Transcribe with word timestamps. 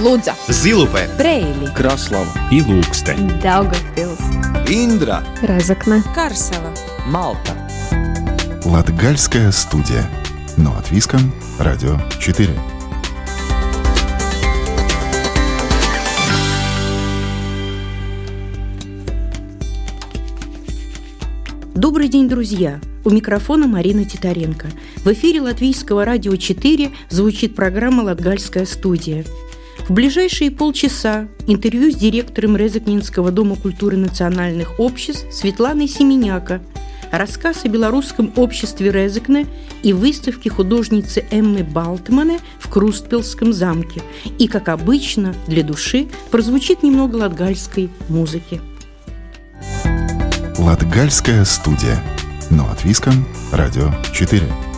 Лудза, 0.00 0.34
Зилупе, 0.48 1.10
Брейли, 1.18 1.66
Краслава 1.76 2.32
и 2.50 2.62
Лукстē. 2.62 3.16
Daugavpils, 3.42 4.18
Индра 4.66 5.22
Разокна. 5.42 6.02
Карсела. 6.14 6.72
Малта 7.04 7.52
Латгальская 8.64 9.52
студия. 9.52 10.08
Но 10.56 10.74
от 10.74 10.90
Виском. 10.90 11.34
Радио 11.58 11.98
4. 12.18 12.48
Добрый 21.74 22.08
день, 22.08 22.26
друзья! 22.26 22.80
У 23.04 23.10
микрофона 23.10 23.66
Марина 23.66 24.06
Титаренко. 24.06 24.68
В 25.04 25.12
эфире 25.12 25.42
Латвийского 25.42 26.06
радио 26.06 26.36
4 26.36 26.90
звучит 27.10 27.54
программа 27.54 28.00
«Латгальская 28.02 28.64
студия». 28.64 29.26
В 29.88 29.92
ближайшие 29.92 30.50
полчаса 30.50 31.26
интервью 31.46 31.90
с 31.90 31.96
директором 31.96 32.56
Резакнинского 32.56 33.30
дома 33.32 33.56
культуры 33.56 33.96
национальных 33.96 34.78
обществ 34.78 35.26
Светланой 35.32 35.88
Семеняка, 35.88 36.60
рассказ 37.10 37.64
о 37.64 37.68
белорусском 37.68 38.32
обществе 38.36 38.92
Резекне 38.92 39.46
и 39.82 39.92
выставке 39.92 40.48
художницы 40.50 41.24
Эммы 41.30 41.64
Балтмане 41.64 42.38
в 42.60 42.68
Крустпилском 42.68 43.52
замке. 43.52 44.00
И, 44.38 44.46
как 44.46 44.68
обычно, 44.68 45.34
для 45.48 45.64
души 45.64 46.08
прозвучит 46.30 46.82
немного 46.82 47.16
латгальской 47.16 47.90
музыки. 48.08 48.60
Латгальская 50.56 51.44
студия. 51.44 52.00
Но 52.50 52.70
от 52.70 52.84
Виском. 52.84 53.26
Радио 53.52 53.90
4. 54.12 54.69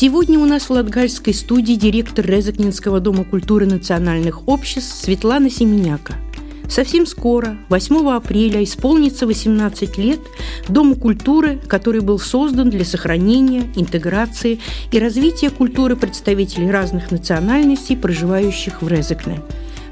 Сегодня 0.00 0.38
у 0.38 0.44
нас 0.44 0.68
в 0.68 0.70
Латгальской 0.70 1.34
студии 1.34 1.72
директор 1.72 2.24
Резакнинского 2.24 3.00
дома 3.00 3.24
культуры 3.24 3.66
национальных 3.66 4.46
обществ 4.46 4.94
Светлана 4.94 5.50
Семеняка. 5.50 6.14
Совсем 6.68 7.04
скоро, 7.04 7.58
8 7.68 8.08
апреля, 8.10 8.62
исполнится 8.62 9.26
18 9.26 9.98
лет 9.98 10.20
Дому 10.68 10.94
культуры, 10.94 11.58
который 11.66 12.00
был 12.00 12.20
создан 12.20 12.70
для 12.70 12.84
сохранения, 12.84 13.64
интеграции 13.74 14.60
и 14.92 15.00
развития 15.00 15.50
культуры 15.50 15.96
представителей 15.96 16.70
разных 16.70 17.10
национальностей, 17.10 17.96
проживающих 17.96 18.82
в 18.82 18.86
Резекне. 18.86 19.40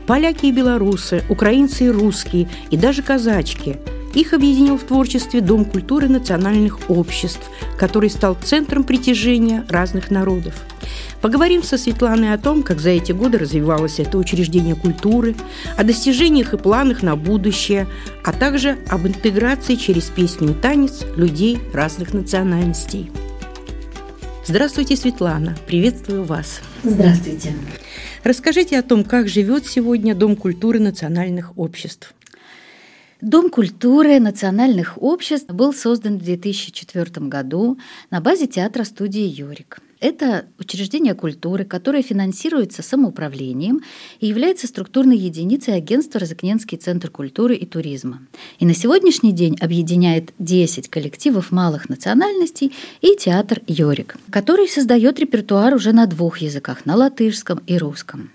Поляки 0.06 0.46
и 0.46 0.52
белорусы, 0.52 1.24
украинцы 1.28 1.86
и 1.86 1.90
русские, 1.90 2.48
и 2.70 2.76
даже 2.76 3.02
казачки– 3.02 3.78
их 4.16 4.32
объединил 4.32 4.78
в 4.78 4.84
творчестве 4.84 5.40
Дом 5.40 5.64
культуры 5.66 6.08
национальных 6.08 6.88
обществ, 6.88 7.42
который 7.78 8.08
стал 8.08 8.36
центром 8.42 8.82
притяжения 8.82 9.64
разных 9.68 10.10
народов. 10.10 10.54
Поговорим 11.20 11.62
со 11.62 11.76
Светланой 11.76 12.32
о 12.32 12.38
том, 12.38 12.62
как 12.62 12.80
за 12.80 12.90
эти 12.90 13.12
годы 13.12 13.38
развивалось 13.38 14.00
это 14.00 14.16
учреждение 14.16 14.74
культуры, 14.74 15.34
о 15.76 15.84
достижениях 15.84 16.54
и 16.54 16.56
планах 16.56 17.02
на 17.02 17.14
будущее, 17.14 17.86
а 18.24 18.32
также 18.32 18.78
об 18.88 19.06
интеграции 19.06 19.74
через 19.74 20.04
песню 20.04 20.50
и 20.50 20.54
танец 20.54 21.04
людей 21.16 21.58
разных 21.74 22.14
национальностей. 22.14 23.10
Здравствуйте, 24.46 24.96
Светлана. 24.96 25.56
Приветствую 25.66 26.24
вас. 26.24 26.60
Здравствуйте. 26.84 27.52
Расскажите 28.22 28.78
о 28.78 28.82
том, 28.82 29.04
как 29.04 29.28
живет 29.28 29.66
сегодня 29.66 30.14
Дом 30.14 30.36
культуры 30.36 30.78
национальных 30.78 31.58
обществ. 31.58 32.14
Дом 33.26 33.50
культуры 33.50 34.20
национальных 34.20 35.02
обществ 35.02 35.50
был 35.50 35.74
создан 35.74 36.16
в 36.18 36.22
2004 36.22 37.26
году 37.26 37.76
на 38.08 38.20
базе 38.20 38.46
театра-студии 38.46 39.24
«Юрик». 39.24 39.80
Это 39.98 40.46
учреждение 40.60 41.14
культуры, 41.14 41.64
которое 41.64 42.02
финансируется 42.02 42.84
самоуправлением 42.84 43.80
и 44.20 44.28
является 44.28 44.68
структурной 44.68 45.16
единицей 45.16 45.74
агентства 45.74 46.20
«Розыкненский 46.20 46.78
центр 46.78 47.10
культуры 47.10 47.56
и 47.56 47.66
туризма». 47.66 48.20
И 48.60 48.64
на 48.64 48.74
сегодняшний 48.74 49.32
день 49.32 49.56
объединяет 49.60 50.32
10 50.38 50.88
коллективов 50.88 51.50
малых 51.50 51.88
национальностей 51.88 52.72
и 53.00 53.16
театр 53.16 53.60
«Йорик», 53.66 54.18
который 54.30 54.68
создает 54.68 55.18
репертуар 55.18 55.74
уже 55.74 55.92
на 55.92 56.06
двух 56.06 56.38
языках– 56.38 56.82
на 56.86 56.94
латышском 56.94 57.60
и 57.66 57.76
русском. 57.76 58.30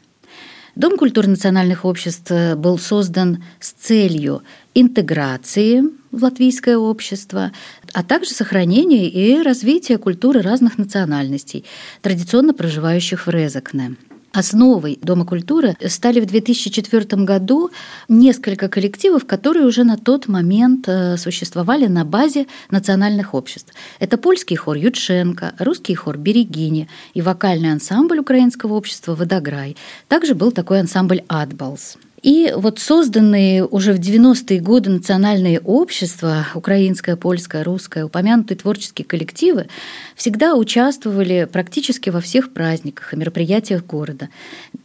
Дом 0.76 0.98
культуры 0.98 1.28
национальных 1.28 1.86
обществ 1.86 2.32
был 2.56 2.78
создан 2.78 3.44
с 3.60 3.72
целью 3.72 4.44
интеграции 4.74 5.84
в 6.12 6.24
латвийское 6.24 6.78
общество, 6.78 7.52
а 7.94 8.04
также 8.04 8.32
сохранения 8.32 9.10
и 9.10 9.42
развития 9.42 9.98
культуры 9.98 10.42
разных 10.42 10.78
национальностей, 10.78 11.66
традиционно 12.02 12.54
проживающих 12.54 13.28
в 13.28 13.30
Резакне. 13.30 13.96
Основой 14.34 14.98
Дома 15.02 15.26
культуры 15.26 15.76
стали 15.88 16.22
в 16.22 16.26
2004 16.26 17.24
году 17.24 17.70
несколько 18.08 18.70
коллективов, 18.70 19.26
которые 19.26 19.66
уже 19.66 19.84
на 19.84 19.98
тот 19.98 20.30
момент 20.30 20.88
э, 20.88 21.18
существовали 21.18 21.88
на 21.88 22.06
базе 22.06 22.48
национальных 22.70 23.34
обществ. 23.34 23.74
Это 24.00 24.18
польский 24.18 24.56
хор 24.56 24.78
Ютшенко, 24.78 25.56
русский 25.60 25.96
хор 25.96 26.18
Берегини 26.18 26.88
и 27.14 27.22
вокальный 27.22 27.74
ансамбль 27.74 28.20
украинского 28.20 28.74
общества 28.74 29.16
«Водограй». 29.16 29.76
Также 30.08 30.34
был 30.34 30.54
такой 30.54 30.80
ансамбль 30.80 31.24
«Адбалс». 31.28 31.98
И 32.22 32.54
вот 32.56 32.78
созданные 32.78 33.66
уже 33.66 33.94
в 33.94 34.00
90-е 34.00 34.60
годы 34.60 34.92
национальные 34.92 35.60
общества, 35.60 36.46
украинское, 36.54 37.16
польское, 37.16 37.64
русское, 37.64 38.06
упомянутые 38.06 38.58
творческие 38.58 39.06
коллективы, 39.06 39.68
всегда 40.16 40.56
участвовали 40.56 41.50
практически 41.52 42.12
во 42.12 42.22
всех 42.22 42.54
праздниках 42.54 43.14
и 43.14 43.18
мероприятиях 43.18 43.84
города. 43.86 44.30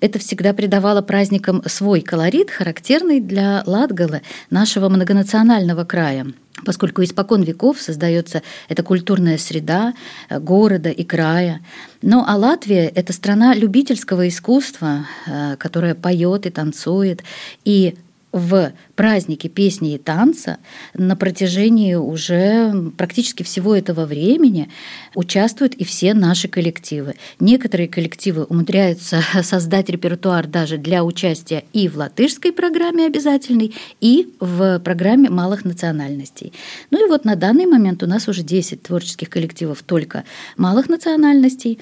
Это 0.00 0.18
всегда 0.18 0.54
придавало 0.54 1.02
праздникам 1.02 1.62
свой 1.66 2.00
колорит, 2.00 2.50
характерный 2.50 3.20
для 3.20 3.62
Латгала, 3.66 4.22
нашего 4.48 4.88
многонационального 4.88 5.84
края 5.84 6.26
поскольку 6.64 7.02
испокон 7.02 7.42
веков 7.42 7.80
создается 7.80 8.42
эта 8.68 8.82
культурная 8.82 9.38
среда 9.38 9.94
э, 10.28 10.38
города 10.38 10.90
и 10.90 11.04
края. 11.04 11.60
Ну 12.02 12.24
а 12.26 12.36
Латвия– 12.36 12.88
это 12.94 13.12
страна 13.12 13.54
любительского 13.54 14.28
искусства, 14.28 15.06
э, 15.26 15.56
которая 15.56 15.94
поет 15.94 16.46
и 16.46 16.50
танцует. 16.50 17.22
И 17.64 17.96
в 18.36 18.74
празднике 18.96 19.48
песни 19.48 19.94
и 19.94 19.98
танца 19.98 20.58
на 20.92 21.16
протяжении 21.16 21.94
уже 21.94 22.92
практически 22.98 23.42
всего 23.42 23.74
этого 23.74 24.04
времени 24.04 24.68
участвуют 25.14 25.74
и 25.74 25.84
все 25.84 26.12
наши 26.12 26.46
коллективы. 26.46 27.14
Некоторые 27.40 27.88
коллективы 27.88 28.44
умудряются 28.44 29.22
создать 29.42 29.88
репертуар 29.88 30.46
даже 30.46 30.76
для 30.76 31.02
участия 31.02 31.64
и 31.72 31.88
в 31.88 31.96
латышской 31.96 32.52
программе 32.52 33.06
обязательной, 33.06 33.74
и 34.02 34.34
в 34.38 34.80
программе 34.80 35.30
малых 35.30 35.64
национальностей. 35.64 36.52
Ну 36.90 37.06
и 37.06 37.08
вот 37.08 37.24
на 37.24 37.36
данный 37.36 37.64
момент 37.64 38.02
у 38.02 38.06
нас 38.06 38.28
уже 38.28 38.42
10 38.42 38.82
творческих 38.82 39.30
коллективов 39.30 39.82
только 39.82 40.24
малых 40.58 40.90
национальностей. 40.90 41.80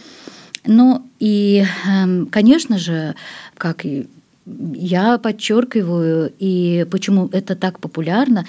Ну 0.67 1.05
и, 1.19 1.65
эм, 1.87 2.27
конечно 2.27 2.79
же, 2.79 3.17
как 3.57 3.85
и 3.85 4.07
я 4.47 5.19
подчеркиваю, 5.19 6.33
и 6.39 6.87
почему 6.91 7.29
это 7.33 7.57
так 7.57 7.81
популярно, 7.81 8.47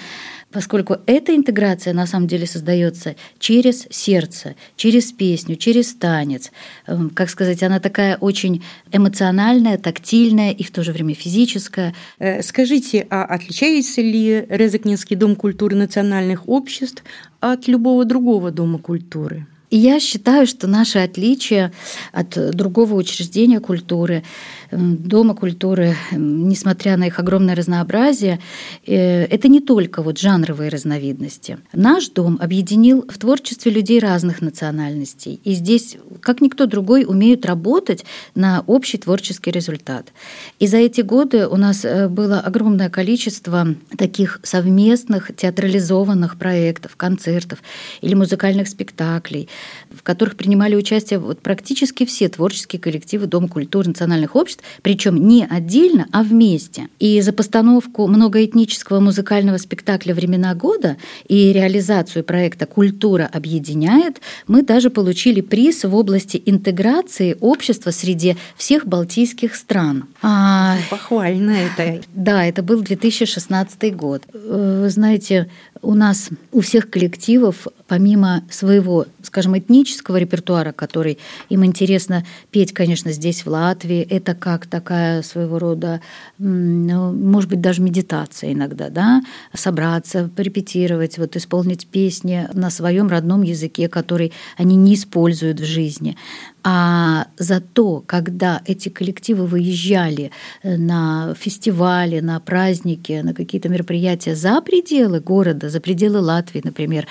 поскольку 0.52 0.98
эта 1.06 1.34
интеграция 1.34 1.94
на 1.94 2.06
самом 2.06 2.28
деле 2.28 2.46
создается 2.46 3.16
через 3.38 3.86
сердце, 3.90 4.56
через 4.76 5.12
песню, 5.12 5.56
через 5.56 5.94
танец. 5.94 6.52
Эм, 6.86 7.10
как 7.10 7.30
сказать, 7.30 7.62
она 7.62 7.80
такая 7.80 8.16
очень 8.18 8.62
эмоциональная, 8.92 9.78
тактильная 9.78 10.52
и 10.52 10.62
в 10.62 10.70
то 10.70 10.82
же 10.82 10.92
время 10.92 11.14
физическая. 11.14 11.94
Э, 12.18 12.42
скажите, 12.42 13.06
а 13.10 13.24
отличается 13.24 14.02
ли 14.02 14.46
Резакнинский 14.48 15.16
дом 15.16 15.34
культуры 15.34 15.76
национальных 15.76 16.48
обществ 16.48 17.02
от 17.40 17.68
любого 17.68 18.04
другого 18.04 18.50
дома 18.50 18.78
культуры? 18.78 19.46
И 19.70 19.78
я 19.78 19.98
считаю, 19.98 20.46
что 20.46 20.68
наше 20.68 21.00
отличие 21.00 21.72
от 22.12 22.30
другого 22.52 22.94
учреждения 22.94 23.58
культуры, 23.58 24.22
Дома 24.70 25.34
культуры, 25.34 25.96
несмотря 26.12 26.96
на 26.96 27.06
их 27.06 27.18
огромное 27.18 27.54
разнообразие, 27.54 28.40
э, 28.86 29.24
это 29.24 29.48
не 29.48 29.60
только 29.60 30.02
вот 30.02 30.18
жанровые 30.18 30.70
разновидности. 30.70 31.58
Наш 31.72 32.08
дом 32.08 32.38
объединил 32.40 33.04
в 33.08 33.18
творчестве 33.18 33.72
людей 33.72 34.00
разных 34.00 34.40
национальностей. 34.40 35.40
И 35.44 35.54
здесь, 35.54 35.96
как 36.20 36.40
никто 36.40 36.66
другой, 36.66 37.04
умеют 37.04 37.46
работать 37.46 38.04
на 38.34 38.62
общий 38.66 38.98
творческий 38.98 39.50
результат. 39.50 40.12
И 40.58 40.66
за 40.66 40.78
эти 40.78 41.00
годы 41.00 41.46
у 41.46 41.56
нас 41.56 41.84
э, 41.84 42.08
было 42.08 42.40
огромное 42.40 42.90
количество 42.90 43.66
таких 43.96 44.40
совместных 44.42 45.34
театрализованных 45.36 46.38
проектов, 46.38 46.96
концертов 46.96 47.62
или 48.00 48.14
музыкальных 48.14 48.68
спектаклей– 48.68 49.48
в 49.96 50.02
которых 50.02 50.36
принимали 50.36 50.76
участие 50.76 51.18
вот 51.18 51.40
практически 51.40 52.04
все 52.04 52.28
творческие 52.28 52.80
коллективы 52.80 53.26
Дома 53.26 53.48
культуры 53.48 53.88
национальных 53.88 54.36
обществ, 54.36 54.55
причем 54.82 55.28
не 55.28 55.46
отдельно, 55.46 56.06
а 56.12 56.22
вместе. 56.22 56.88
И 56.98 57.20
за 57.20 57.32
постановку 57.32 58.06
многоэтнического 58.06 59.00
музыкального 59.00 59.58
спектакля 59.58 60.14
«Времена 60.14 60.54
года» 60.54 60.96
и 61.28 61.52
реализацию 61.52 62.24
проекта 62.24 62.66
«Культура 62.66 63.28
объединяет» 63.32 64.20
мы 64.46 64.62
даже 64.62 64.90
получили 64.90 65.40
приз 65.40 65.84
в 65.84 65.94
области 65.94 66.42
интеграции 66.46 67.36
общества 67.40 67.90
среди 67.90 68.36
всех 68.56 68.86
балтийских 68.86 69.54
стран. 69.54 70.04
А, 70.22 70.76
Похвально 70.90 71.50
это. 71.50 72.02
Да, 72.14 72.44
это 72.44 72.62
был 72.62 72.82
2016 72.82 73.94
год. 73.96 74.22
Э, 74.32 74.80
вы 74.82 74.90
знаете, 74.90 75.48
у 75.82 75.94
нас 75.94 76.30
у 76.52 76.60
всех 76.60 76.90
коллективов, 76.90 77.66
помимо 77.86 78.42
своего, 78.50 79.06
скажем, 79.22 79.56
этнического 79.56 80.16
репертуара, 80.16 80.72
который 80.72 81.18
им 81.48 81.64
интересно 81.64 82.24
петь, 82.50 82.72
конечно, 82.72 83.12
здесь, 83.12 83.44
в 83.44 83.48
Латвии, 83.48 84.00
это 84.00 84.34
как 84.46 84.66
такая 84.66 85.22
своего 85.22 85.58
рода, 85.58 86.00
ну, 86.38 87.12
может 87.12 87.50
быть, 87.50 87.60
даже 87.60 87.82
медитация 87.82 88.52
иногда, 88.52 88.90
да, 88.90 89.20
собраться, 89.52 90.30
порепетировать, 90.36 91.18
вот 91.18 91.34
исполнить 91.34 91.88
песни 91.88 92.48
на 92.52 92.70
своем 92.70 93.08
родном 93.08 93.42
языке, 93.42 93.88
который 93.88 94.32
они 94.56 94.76
не 94.76 94.94
используют 94.94 95.58
в 95.58 95.64
жизни. 95.64 96.16
А 96.62 97.26
зато, 97.36 98.04
когда 98.06 98.62
эти 98.66 98.88
коллективы 98.88 99.46
выезжали 99.46 100.30
э, 100.62 100.76
на 100.76 101.34
фестивали, 101.34 102.20
на 102.20 102.38
праздники, 102.38 103.22
на 103.24 103.34
какие-то 103.34 103.68
мероприятия 103.68 104.36
за 104.36 104.60
пределы 104.60 105.18
города, 105.18 105.70
за 105.70 105.80
пределы 105.80 106.20
Латвии, 106.20 106.60
например, 106.62 107.08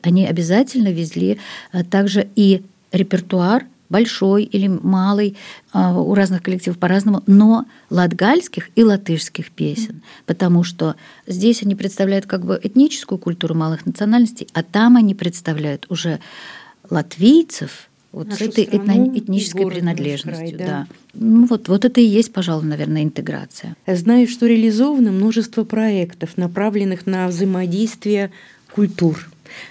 они 0.00 0.26
обязательно 0.26 0.88
везли 0.88 1.38
э, 1.74 1.84
также 1.84 2.28
и 2.34 2.62
репертуар 2.92 3.66
большой 3.88 4.44
или 4.44 4.66
малый, 4.68 5.36
э, 5.72 5.92
у 5.92 6.14
разных 6.14 6.42
коллективов 6.42 6.78
по-разному, 6.78 7.22
но 7.26 7.66
латгальских 7.90 8.70
и 8.74 8.82
латышских 8.82 9.50
песен, 9.50 10.02
потому 10.26 10.62
что 10.62 10.96
здесь 11.26 11.62
они 11.62 11.74
представляют 11.74 12.26
как 12.26 12.44
бы 12.44 12.58
этническую 12.62 13.18
культуру 13.18 13.54
малых 13.54 13.86
национальностей, 13.86 14.48
а 14.52 14.62
там 14.62 14.96
они 14.96 15.14
представляют 15.14 15.86
уже 15.88 16.20
латвийцев, 16.90 17.88
вот 18.10 18.32
с 18.32 18.40
этой 18.40 18.64
страну, 18.64 19.16
этнической 19.16 19.66
принадлежностью. 19.66 20.56
Край, 20.56 20.58
да. 20.58 20.66
Да. 20.66 20.86
Ну, 21.14 21.46
вот, 21.46 21.68
вот 21.68 21.84
это 21.84 22.00
и 22.00 22.04
есть, 22.04 22.32
пожалуй, 22.32 22.64
наверное, 22.64 23.02
интеграция. 23.02 23.76
Знаю, 23.86 24.26
что 24.28 24.46
реализовано 24.46 25.12
множество 25.12 25.64
проектов, 25.64 26.36
направленных 26.36 27.06
на 27.06 27.28
взаимодействие 27.28 28.30
культур. 28.72 29.28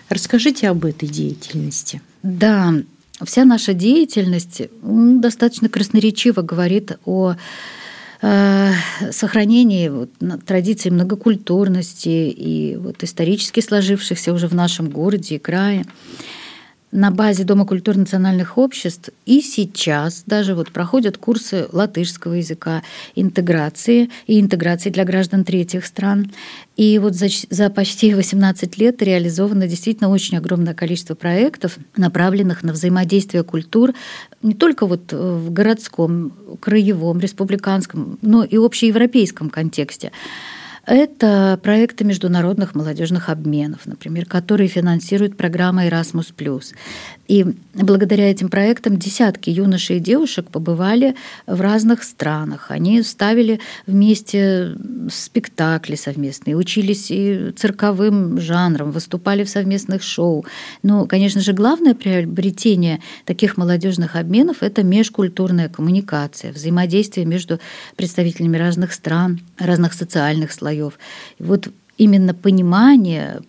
Расскажите 0.10 0.70
об 0.70 0.86
этой 0.86 1.10
деятельности. 1.10 2.02
Да, 2.22 2.74
вся 3.24 3.46
наша 3.46 3.74
деятельность 3.74 4.62
достаточно 4.82 5.70
красноречиво 5.70 6.42
говорит 6.42 6.98
о 7.06 7.36
э, 8.22 8.72
сохранении 9.12 9.90
вот, 9.90 10.10
традиций 10.46 10.92
многокультурности 10.92 12.30
и 12.30 12.76
вот 12.76 13.04
исторически 13.04 13.60
сложившихся 13.60 14.34
уже 14.34 14.48
в 14.48 14.56
нашем 14.56 14.90
городе 14.90 15.36
и 15.36 15.40
крае 15.40 15.86
на 16.98 17.12
базе 17.12 17.44
Дома 17.44 17.66
культуры 17.66 18.00
национальных 18.00 18.58
обществ 18.58 19.12
и 19.28 19.42
сейчас 19.42 20.24
даже 20.26 20.56
вот 20.56 20.72
проходят 20.72 21.20
курсы 21.20 21.68
латышского 21.72 22.34
языка, 22.34 22.82
интеграции 23.14 24.10
и 24.26 24.40
интеграции 24.40 24.90
для 24.90 25.06
граждан 25.06 25.46
третьих 25.46 25.86
стран. 25.86 26.32
И 26.76 26.98
вот 26.98 27.14
за, 27.14 27.28
за 27.52 27.70
почти 27.70 28.16
18 28.16 28.80
лет 28.80 29.04
реализовано 29.04 29.68
действительно 29.68 30.10
очень 30.10 30.40
огромное 30.40 30.74
количество 30.74 31.14
проектов, 31.14 31.78
направленных 31.96 32.64
на 32.64 32.74
взаимодействие 32.74 33.44
культур 33.44 33.94
не 34.42 34.56
только 34.56 34.88
вот 34.88 35.14
в 35.14 35.52
городском, 35.52 36.34
краевом, 36.60 37.20
республиканском, 37.20 38.18
но 38.24 38.44
и 38.44 38.58
общеевропейском 38.58 39.52
контексте. 39.52 40.12
Это 40.88 41.60
проекты 41.62 42.06
международных 42.06 42.74
молодежных 42.74 43.28
обменов, 43.28 43.86
например, 43.86 44.26
которые 44.26 44.70
финансирует 44.70 45.36
программа 45.36 45.86
Erasmus+. 45.86 46.34
И 47.28 47.46
благодаря 47.74 48.30
этим 48.32 48.50
проектам 48.50 48.98
десятки 48.98 49.50
юношей 49.50 49.98
и 49.98 50.00
девушек 50.00 50.50
побывали 50.50 51.16
в 51.46 51.60
разных 51.60 52.04
странах. 52.04 52.68
Они 52.70 53.02
ставили 53.02 53.60
вместе 53.86 54.76
спектакли 55.12 55.96
совместные, 55.96 56.56
учились 56.56 57.12
и 57.12 57.52
цирковым 57.56 58.40
жанрам, 58.40 58.92
выступали 58.92 59.44
в 59.44 59.50
совместных 59.50 60.04
шоу. 60.04 60.46
Но, 60.84 61.06
конечно 61.06 61.42
же, 61.42 61.54
главное 61.54 61.96
приобретение 61.96 63.02
таких 63.26 63.58
молодежных 63.58 64.16
обменов– 64.16 64.58
это 64.62 64.84
межкультурная 64.84 65.70
коммуникация, 65.70 66.54
взаимодействие 66.54 67.26
между 67.26 67.60
представителями 67.96 68.58
разных 68.58 68.94
стран, 68.94 69.42
разных 69.58 69.94
социальных 69.94 70.52
слоев 70.52 70.68
слоев. 70.68 71.00
Вот 71.40 71.70
именно 71.98 72.34
понимание, 72.34 73.42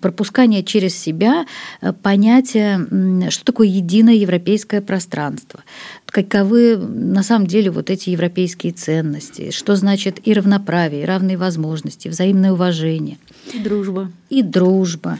пропускание 0.00 0.62
через 0.62 0.96
себя 0.96 1.46
э, 1.80 1.92
понятия, 1.92 3.30
что 3.30 3.44
такое 3.44 3.68
единое 3.68 4.14
европейское 4.14 4.80
пространство, 4.80 5.62
каковы 6.06 6.76
на 6.76 7.22
самом 7.22 7.46
деле 7.46 7.70
вот 7.70 7.90
эти 7.90 8.10
европейские 8.10 8.72
ценности, 8.72 9.50
что 9.50 9.76
значит 9.76 10.20
и 10.26 10.32
равноправие, 10.32 11.02
и 11.02 11.06
равные 11.06 11.36
возможности, 11.36 12.08
взаимное 12.08 12.52
уважение. 12.52 13.18
И 13.52 13.58
дружба. 13.58 14.10
И 14.30 14.42
дружба 14.42 15.18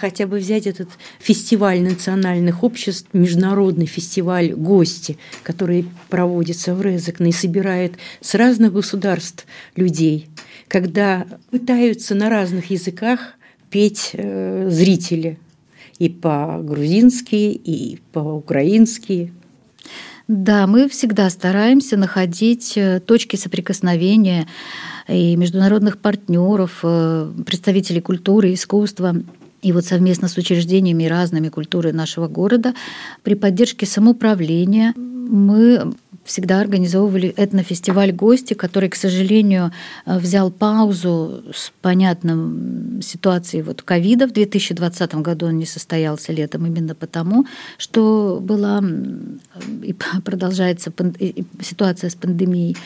хотя 0.00 0.26
бы 0.26 0.38
взять 0.38 0.66
этот 0.66 0.88
фестиваль 1.18 1.80
национальных 1.80 2.62
обществ, 2.62 3.08
международный 3.12 3.86
фестиваль 3.86 4.52
«Гости», 4.52 5.18
который 5.42 5.88
проводится 6.08 6.74
в 6.74 6.82
Резекне 6.82 7.30
и 7.30 7.32
собирает 7.32 7.94
с 8.20 8.34
разных 8.34 8.72
государств 8.72 9.46
людей, 9.74 10.28
когда 10.68 11.26
пытаются 11.50 12.14
на 12.14 12.28
разных 12.28 12.70
языках 12.70 13.35
петь 13.70 14.10
э, 14.12 14.68
зрители 14.70 15.38
и 15.98 16.08
по-грузински, 16.08 17.34
и 17.34 17.98
по-украински. 18.12 19.32
Да, 20.28 20.66
мы 20.66 20.88
всегда 20.88 21.30
стараемся 21.30 21.96
находить 21.96 22.76
э, 22.76 23.00
точки 23.00 23.36
соприкосновения 23.36 24.46
и 25.08 25.36
международных 25.36 25.98
партнеров, 25.98 26.80
э, 26.82 27.32
представителей 27.46 28.00
культуры, 28.00 28.52
искусства 28.52 29.14
и 29.62 29.72
вот 29.72 29.84
совместно 29.84 30.28
с 30.28 30.36
учреждениями 30.36 31.04
разными 31.04 31.48
культуры 31.48 31.92
нашего 31.92 32.28
города 32.28 32.74
при 33.22 33.34
поддержке 33.34 33.86
самоуправления 33.86 34.94
мы 34.96 35.92
всегда 36.26 36.60
организовывали 36.60 37.32
этнофестиваль 37.36 38.12
«Гости», 38.12 38.54
который, 38.54 38.88
к 38.88 38.96
сожалению, 38.96 39.72
взял 40.04 40.50
паузу 40.50 41.44
с 41.54 41.72
понятным 41.80 43.00
ситуацией 43.02 43.62
вот 43.62 43.82
ковида. 43.82 44.26
В 44.26 44.32
2020 44.32 45.14
году 45.16 45.46
он 45.46 45.58
не 45.58 45.66
состоялся 45.66 46.32
летом 46.32 46.66
именно 46.66 46.94
потому, 46.94 47.46
что 47.78 48.38
была 48.42 48.82
и 49.82 49.92
продолжается 50.24 50.92
ситуация 51.62 52.10
с 52.10 52.14
пандемией. 52.14 52.76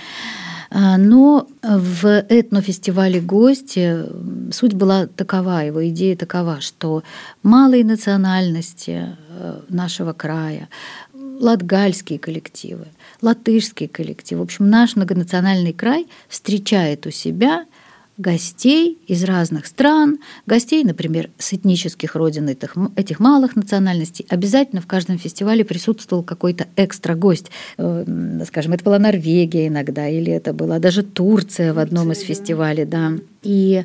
А, 0.73 0.99
но 0.99 1.49
в 1.63 2.07
этнофестивале 2.29 3.21
«Гости» 3.21 4.05
суть 4.53 4.75
была 4.75 5.07
такова, 5.07 5.65
его 5.65 5.89
идея 5.89 6.17
такова, 6.17 6.61
что 6.61 7.03
малые 7.43 7.85
национальности 7.85 9.17
э, 9.31 9.61
нашего 9.69 10.13
края, 10.13 10.69
латгальские 11.13 12.21
коллективы, 12.21 12.87
латышские 13.23 13.89
коллективы, 13.89 14.41
в 14.41 14.45
общем, 14.45 14.69
наш 14.69 14.97
многонациональный 14.97 15.73
край 15.73 16.07
встречает 16.29 17.07
у 17.07 17.11
себя– 17.11 17.67
гостей 18.21 18.99
из 19.07 19.25
разных 19.25 19.67
стран, 19.67 20.19
гостей, 20.47 20.85
например, 20.85 21.31
с 21.39 21.55
этнических 21.55 22.15
родин 22.15 22.49
этих, 22.49 22.77
этих 22.95 23.19
малых 23.19 23.57
национальностей. 23.57 24.27
Обязательно 24.29 24.83
в 24.83 24.87
каждом 24.87 25.19
фестивале 25.19 25.65
присутствовал 25.65 26.23
какой-то 26.23 26.67
экстра 26.77 27.15
гость. 27.15 27.51
Э, 27.79 28.05
скажем, 28.47 28.75
это 28.75 28.85
была 28.85 28.99
Норвегия 28.99 29.69
иногда, 29.69 30.07
или 30.07 30.31
это 30.31 30.53
была 30.53 30.79
даже 30.79 31.03
Турция 31.03 31.73
в 31.73 31.79
одном 31.79 32.13
из 32.13 32.21
фестивалей, 32.21 32.85
да. 32.85 33.13
И 33.43 33.85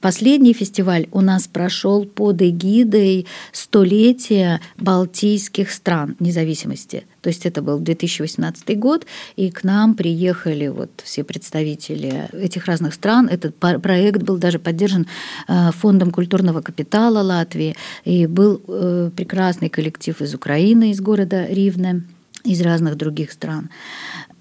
последний 0.00 0.52
фестиваль 0.52 1.06
у 1.12 1.20
нас 1.20 1.46
прошел 1.46 2.04
под 2.06 2.42
эгидой 2.42 3.26
столетия 3.52 4.60
балтийских 4.78 5.70
стран 5.70 6.16
независимости. 6.18 7.04
То 7.22 7.28
есть 7.28 7.46
это 7.46 7.62
был 7.62 7.78
2018 7.78 8.78
год, 8.78 9.06
и 9.36 9.50
к 9.50 9.64
нам 9.64 9.94
приехали 9.94 10.68
вот 10.68 10.90
все 11.04 11.24
представители 11.24 12.28
этих 12.32 12.66
разных 12.66 12.94
стран. 12.94 13.28
Этот 13.28 13.56
проект 13.56 14.22
был 14.22 14.38
даже 14.38 14.58
поддержан 14.58 15.06
э, 15.48 15.70
Фондом 15.72 16.10
культурного 16.10 16.60
капитала 16.60 17.22
Латвии, 17.22 17.76
и 18.04 18.26
был 18.26 18.60
э, 18.66 19.10
прекрасный 19.16 19.68
коллектив 19.68 20.20
из 20.20 20.34
Украины, 20.34 20.90
из 20.90 21.00
города 21.00 21.46
Ривне, 21.46 22.02
из 22.44 22.60
разных 22.60 22.96
других 22.96 23.32
стран. 23.32 23.70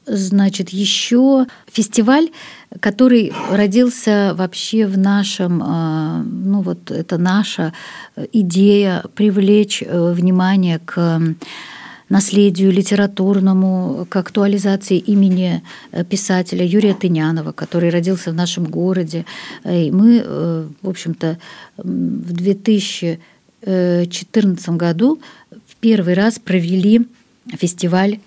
Значит, 0.05 0.69
еще 0.69 1.47
фестиваль, 1.67 2.29
который 2.79 3.33
родился 3.49 4.33
вообще 4.37 4.87
в 4.87 4.97
нашем, 4.97 5.61
а, 5.63 6.23
ну 6.23 6.61
вот 6.61 6.91
это 6.91 7.17
наша 7.17 7.73
идея 8.31 9.03
привлечь 9.15 9.83
э, 9.85 10.13
внимание 10.13 10.79
к 10.79 11.19
наследию 12.09 12.71
литературному, 12.71 14.07
к 14.09 14.15
актуализации 14.15 14.97
имени 14.97 15.61
э, 15.91 16.03
писателя 16.03 16.65
Юрия 16.65 16.93
Тынянова, 16.93 17.51
который 17.51 17.89
родился 17.89 18.31
в 18.31 18.35
нашем 18.35 18.65
городе. 18.65 19.25
И 19.63 19.91
мы, 19.91 20.21
э, 20.23 20.67
в 20.81 20.89
общем-то, 20.89 21.37
в 21.77 22.33
2014 22.33 24.69
году 24.69 25.19
в 25.49 25.75
первый 25.79 26.13
раз 26.13 26.39
провели 26.39 27.07
фестиваль 27.57 28.19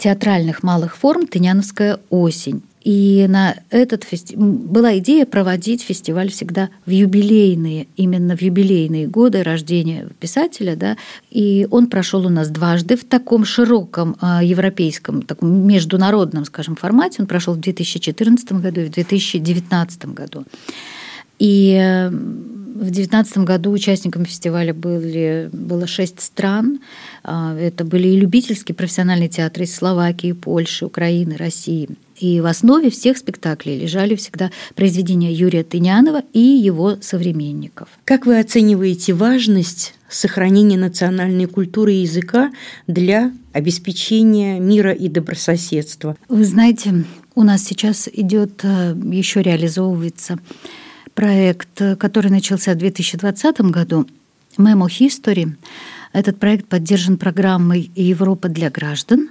театральных 0.00 0.62
малых 0.62 0.96
форм 0.96 1.26
«Тыняновская 1.26 2.00
осень». 2.08 2.62
И 2.82 3.26
на 3.28 3.56
этот 3.68 4.04
фести... 4.04 4.34
была 4.36 4.96
идея 4.98 5.26
проводить 5.26 5.82
фестиваль 5.82 6.30
всегда 6.30 6.70
в 6.86 6.90
юбилейные, 6.90 7.88
именно 7.96 8.34
в 8.34 8.40
юбилейные 8.40 9.06
годы 9.06 9.42
рождения 9.42 10.08
писателя, 10.18 10.76
да, 10.76 10.96
и 11.30 11.68
он 11.70 11.88
прошел 11.88 12.24
у 12.24 12.30
нас 12.30 12.48
дважды 12.48 12.96
в 12.96 13.04
таком 13.04 13.44
широком 13.44 14.16
э, 14.22 14.40
европейском, 14.42 15.20
таком 15.20 15.66
международном, 15.66 16.46
скажем, 16.46 16.74
формате. 16.74 17.16
Он 17.20 17.26
прошел 17.26 17.52
в 17.52 17.60
2014 17.60 18.52
году 18.52 18.80
и 18.80 18.84
в 18.86 18.90
2019 18.90 20.06
году. 20.06 20.44
И 21.38 21.78
э, 21.78 22.10
в 22.80 22.84
2019 22.84 23.38
году 23.38 23.72
участниками 23.72 24.24
фестиваля 24.24 24.72
были, 24.72 25.50
было 25.52 25.86
шесть 25.86 26.20
стран. 26.20 26.80
А, 27.22 27.54
это 27.54 27.84
были 27.84 28.08
и 28.08 28.16
любительские 28.16 28.74
профессиональные 28.74 29.28
театры 29.28 29.64
из 29.64 29.74
Словакии, 29.74 30.32
Польши, 30.32 30.86
Украины, 30.86 31.36
России. 31.36 31.90
И 32.16 32.40
в 32.40 32.46
основе 32.46 32.88
всех 32.88 33.18
спектаклей 33.18 33.78
лежали 33.78 34.14
всегда 34.14 34.50
произведения 34.74 35.30
Юрия 35.30 35.62
Тынянова 35.62 36.22
и 36.32 36.40
его 36.40 36.96
современников. 37.02 37.88
Как 38.06 38.24
вы 38.24 38.38
оцениваете 38.38 39.12
важность 39.12 39.94
сохранения 40.08 40.78
национальной 40.78 41.46
культуры 41.46 41.92
и 41.92 42.02
языка 42.02 42.50
для 42.86 43.30
обеспечения 43.52 44.58
мира 44.58 44.92
и 44.92 45.08
добрососедства? 45.08 46.16
Вы 46.30 46.46
знаете, 46.46 47.04
у 47.34 47.42
нас 47.42 47.62
сейчас 47.62 48.08
идет 48.10 48.60
э, 48.64 48.94
еще 49.12 49.42
реализовывается 49.42 50.38
проект, 51.20 51.82
который 51.98 52.30
начался 52.30 52.72
в 52.72 52.78
2020 52.78 53.60
году, 53.60 54.06
Memo 54.56 54.86
History. 54.86 55.52
Этот 56.14 56.38
проект 56.38 56.66
поддержан 56.66 57.18
программой 57.18 57.90
«Европа 57.94 58.48
для 58.48 58.70
граждан». 58.70 59.28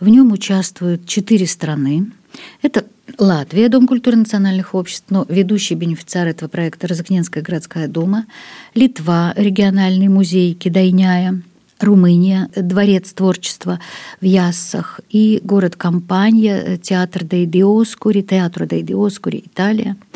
В 0.00 0.08
нем 0.10 0.32
участвуют 0.32 1.06
четыре 1.06 1.46
страны. 1.46 2.12
Это 2.60 2.84
Латвия, 3.16 3.70
Дом 3.70 3.86
культуры 3.86 4.18
национальных 4.18 4.74
обществ, 4.74 5.06
но 5.08 5.24
ведущий 5.30 5.76
бенефициар 5.76 6.28
этого 6.28 6.50
проекта– 6.50 6.86
Розыкненская 6.88 7.42
городская 7.42 7.88
дума, 7.88 8.26
Литва, 8.74 9.32
региональный 9.34 10.08
музей 10.08 10.52
Кидайняя, 10.52 11.40
Румыния, 11.80 12.50
Дворец 12.54 13.14
творчества 13.14 13.80
в 14.20 14.26
Яссах 14.26 15.00
и 15.08 15.40
город 15.42 15.76
Компания, 15.76 16.76
театр 16.76 17.24
Дей 17.24 17.46
Диоскури, 17.46 18.20
театр 18.20 18.66
Дей 18.66 18.82
Диоскури, 18.82 19.44
Италия– 19.46 19.96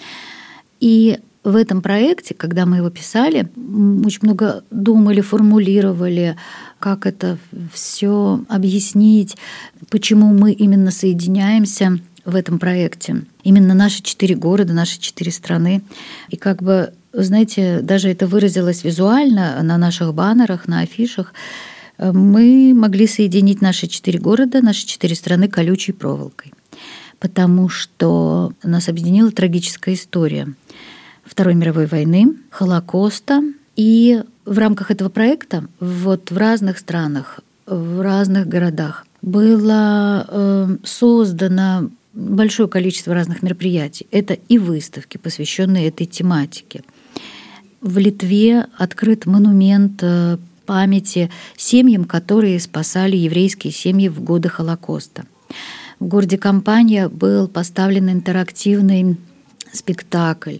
и 0.84 1.18
в 1.44 1.56
этом 1.56 1.80
проекте, 1.80 2.34
когда 2.34 2.66
мы 2.66 2.76
его 2.76 2.90
писали, 2.90 3.48
очень 4.04 4.18
много 4.20 4.64
думали, 4.70 5.22
формулировали, 5.22 6.36
как 6.78 7.06
это 7.06 7.38
все 7.72 8.44
объяснить, 8.50 9.34
почему 9.88 10.34
мы 10.34 10.52
именно 10.52 10.90
соединяемся 10.90 11.98
в 12.26 12.36
этом 12.36 12.58
проекте. 12.58 13.22
Именно 13.44 13.72
наши 13.72 14.02
четыре 14.02 14.34
города, 14.34 14.74
наши 14.74 15.00
четыре 15.00 15.32
страны. 15.32 15.80
И 16.28 16.36
как 16.36 16.62
бы, 16.62 16.92
знаете, 17.14 17.80
даже 17.80 18.10
это 18.10 18.26
выразилось 18.26 18.84
визуально 18.84 19.62
на 19.62 19.78
наших 19.78 20.12
баннерах, 20.12 20.68
на 20.68 20.80
афишах. 20.80 21.32
Мы 21.96 22.74
могли 22.74 23.06
соединить 23.06 23.62
наши 23.62 23.86
четыре 23.86 24.18
города, 24.18 24.60
наши 24.60 24.86
четыре 24.86 25.14
страны 25.14 25.48
колючей 25.48 25.92
проволокой 25.92 26.52
потому 27.20 27.70
что 27.70 28.52
нас 28.62 28.90
объединила 28.90 29.30
трагическая 29.30 29.94
история 29.94 30.52
Второй 31.24 31.54
мировой 31.54 31.86
войны, 31.86 32.36
Холокоста. 32.50 33.42
И 33.76 34.22
в 34.44 34.58
рамках 34.58 34.90
этого 34.90 35.08
проекта 35.08 35.66
вот 35.80 36.30
в 36.30 36.36
разных 36.36 36.78
странах, 36.78 37.40
в 37.66 38.00
разных 38.02 38.46
городах 38.46 39.06
было 39.22 40.26
э, 40.28 40.76
создано 40.84 41.90
большое 42.12 42.68
количество 42.68 43.14
разных 43.14 43.42
мероприятий. 43.42 44.06
Это 44.10 44.34
и 44.34 44.58
выставки, 44.58 45.16
посвященные 45.16 45.88
этой 45.88 46.06
тематике. 46.06 46.82
В 47.80 47.98
Литве 47.98 48.66
открыт 48.78 49.26
монумент 49.26 50.00
э, 50.02 50.38
памяти 50.66 51.30
семьям, 51.56 52.04
которые 52.04 52.60
спасали 52.60 53.16
еврейские 53.16 53.72
семьи 53.72 54.08
в 54.08 54.22
годы 54.22 54.48
Холокоста. 54.48 55.24
В 56.00 56.06
городе 56.06 56.38
Компания 56.38 57.08
был 57.08 57.48
поставлен 57.48 58.10
интерактивный 58.10 59.16
спектакль, 59.74 60.58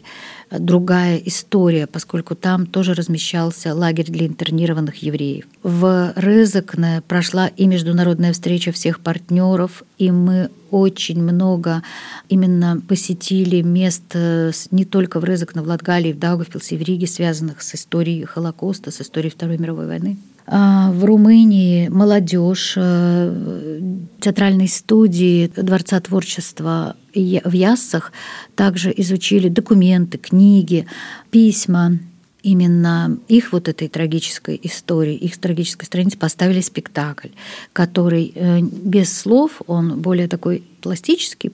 другая 0.51 1.17
история, 1.19 1.87
поскольку 1.87 2.35
там 2.35 2.67
тоже 2.67 2.95
размещался 2.95 3.75
лагерь 3.75 4.11
для 4.11 4.27
интернированных 4.27 4.97
евреев. 4.97 5.45
В 5.63 6.13
Рызыкне 6.17 7.03
прошла 7.07 7.49
и 7.49 7.67
международная 7.67 8.33
встреча 8.33 8.73
всех 8.73 9.01
партнеров, 9.01 9.83
и 9.99 10.11
мы 10.11 10.51
очень 10.71 11.23
много 11.23 11.83
именно 12.29 12.81
посетили 12.89 13.63
мест 13.63 14.03
э, 14.15 14.51
не 14.71 14.85
только 14.85 15.21
в 15.21 15.25
Рызыкне, 15.25 15.63
в 15.63 15.69
Латгалии, 15.69 16.13
в 16.13 16.19
Даугавпилсе, 16.19 16.77
в 16.77 16.83
Риге, 16.83 17.07
связанных 17.07 17.63
с 17.63 17.75
историей 17.75 18.25
Холокоста, 18.25 18.91
с 18.91 19.01
историей 19.01 19.31
Второй 19.31 19.59
мировой 19.59 19.87
войны. 19.87 20.19
А, 20.47 20.91
в 20.93 21.05
Румынии 21.05 21.89
молодежь 21.89 22.75
э, 22.77 23.81
театральной 24.21 24.69
студии 24.69 25.51
Дворца 25.57 26.01
творчества 26.01 26.97
в 27.15 27.53
Яссах 27.53 28.13
также 28.55 28.93
изучили 28.97 29.49
документы, 29.49 30.19
книги, 30.19 30.87
письма 31.31 31.99
именно 32.43 33.19
их 33.27 33.53
вот 33.53 33.69
этой 33.69 33.89
трагической 33.89 34.61
истории, 34.63 35.15
их 35.15 35.39
трагической 35.39 35.87
страницы 35.87 36.19
поставили 36.19 36.61
спектакль, 36.61 37.29
который 37.73 38.33
э, 38.35 38.61
без 38.61 39.17
слов, 39.17 39.63
он 39.67 40.01
более 40.03 40.29
такой 40.29 40.63
пластический, 40.83 41.53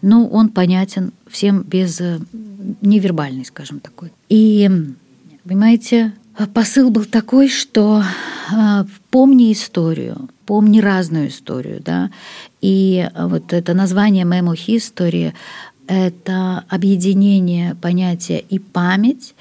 но 0.00 0.28
он 0.28 0.50
понятен 0.50 1.12
всем 1.26 1.62
без 1.62 2.00
э, 2.00 2.20
невербальный, 2.80 3.44
скажем 3.44 3.80
такой. 3.80 4.12
И, 4.28 4.70
понимаете, 5.42 6.12
посыл 6.46 6.90
был 6.90 7.04
такой, 7.04 7.48
что 7.48 8.02
а, 8.52 8.86
помни 9.10 9.52
историю, 9.52 10.28
помни 10.46 10.80
разную 10.80 11.28
историю, 11.28 11.82
да, 11.84 12.10
и 12.60 13.08
вот 13.18 13.52
это 13.52 13.74
название 13.74 14.24
«Memo 14.24 14.54
History»— 14.54 15.32
это 15.88 16.64
объединение 16.68 17.74
понятия 17.74 18.38
и 18.38 18.58
память, 18.58 19.34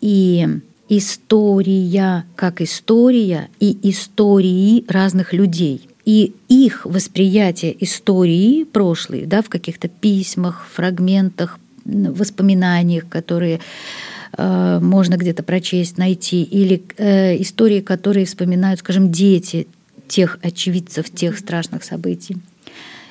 и 0.00 0.48
история 0.88 2.24
как 2.36 2.60
история, 2.60 3.50
и 3.60 3.78
истории 3.90 4.84
разных 4.88 5.32
людей. 5.32 5.88
И 6.06 6.34
их 6.48 6.86
восприятие 6.86 7.76
истории 7.84 8.64
прошлой, 8.64 9.26
да, 9.26 9.42
в 9.42 9.48
каких-то 9.48 9.88
письмах, 9.88 10.66
фрагментах, 10.72 11.58
воспоминаниях, 11.84 13.08
которые 13.08 13.58
Э, 13.58 14.09
можно 14.36 15.16
где-то 15.16 15.42
прочесть, 15.42 15.98
найти, 15.98 16.42
или 16.42 16.82
э, 16.96 17.40
истории, 17.42 17.80
которые 17.80 18.26
вспоминают, 18.26 18.80
скажем, 18.80 19.10
дети 19.10 19.66
тех 20.06 20.38
очевидцев, 20.42 21.10
тех 21.10 21.38
страшных 21.38 21.84
событий. 21.84 22.36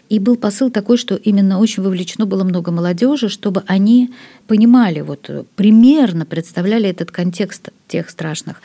И 0.10 0.18
был 0.18 0.38
посыл 0.38 0.72
такой, 0.72 0.98
что 0.98 1.16
именно 1.16 1.60
очень 1.60 1.84
вовлечено 1.84 2.26
было 2.26 2.44
много 2.44 2.72
молодежи, 2.72 3.30
чтобы 3.30 3.64
они 3.68 4.12
понимали, 4.48 5.02
вот 5.02 5.30
примерно 5.56 6.26
представляли 6.26 6.90
этот 6.90 7.12
контекст 7.12 7.70
тех 7.88 8.10
страшных 8.10 8.62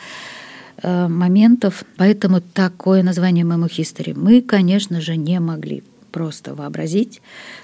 э, 0.83 1.07
моментов. 1.07 1.85
Поэтому 1.99 2.41
такое 2.41 3.03
название 3.03 3.45
Memo 3.45 3.69
History. 3.69 4.15
Мы, 4.19 4.41
конечно 4.41 5.03
же, 5.03 5.17
не 5.17 5.39
могли 5.39 5.83
просто 6.13 6.55
вообразить, 6.55 7.21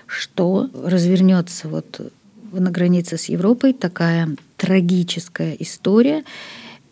что 0.06 0.68
развернется 0.84 1.68
вот 1.68 2.12
на 2.52 2.70
границе 2.70 3.16
с 3.16 3.26
Европой 3.26 3.72
такая 3.72 4.36
трагическая 4.56 5.54
история, 5.58 6.24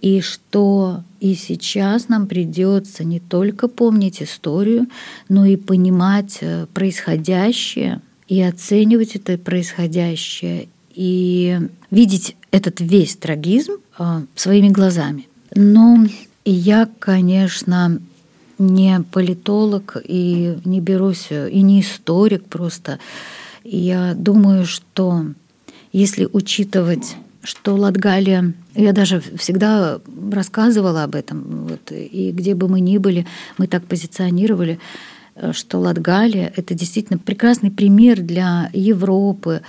и 0.00 0.20
что 0.20 1.02
и 1.20 1.34
сейчас 1.34 2.08
нам 2.08 2.26
придется 2.26 3.04
не 3.04 3.20
только 3.20 3.68
помнить 3.68 4.22
историю, 4.22 4.86
но 5.28 5.44
и 5.44 5.56
понимать 5.56 6.38
э, 6.40 6.66
происходящее 6.72 8.00
и 8.28 8.40
оценивать 8.40 9.16
это 9.16 9.36
происходящее 9.38 10.68
и 10.94 11.58
видеть 11.90 12.36
этот 12.50 12.80
весь 12.80 13.16
трагизм 13.16 13.78
э, 13.98 14.22
своими 14.36 14.68
глазами. 14.68 15.26
Но 15.54 16.06
я, 16.44 16.88
конечно, 16.98 18.00
не 18.58 19.00
политолог 19.12 19.96
и 20.04 20.58
не 20.64 20.80
берусь, 20.80 21.28
и 21.30 21.62
не 21.62 21.80
историк 21.80 22.44
просто. 22.44 22.98
Я 23.64 24.14
думаю, 24.14 24.64
что 24.66 25.26
если 25.92 26.28
учитывать, 26.32 27.16
что 27.42 27.76
Латгалия, 27.76 28.52
я 28.74 28.92
даже 28.92 29.22
всегда 29.36 30.00
рассказывала 30.30 31.04
об 31.04 31.14
этом, 31.14 31.68
вот, 31.68 31.92
и 31.92 32.32
где 32.32 32.54
бы 32.54 32.68
мы 32.68 32.80
ни 32.80 32.98
были, 32.98 33.26
мы 33.56 33.66
так 33.66 33.84
позиционировали, 33.84 34.78
что 35.52 35.78
Латгалия— 35.78 36.52
это 36.56 36.74
действительно 36.74 37.18
прекрасный 37.18 37.70
пример 37.70 38.20
для 38.20 38.70
Европы, 38.72 39.62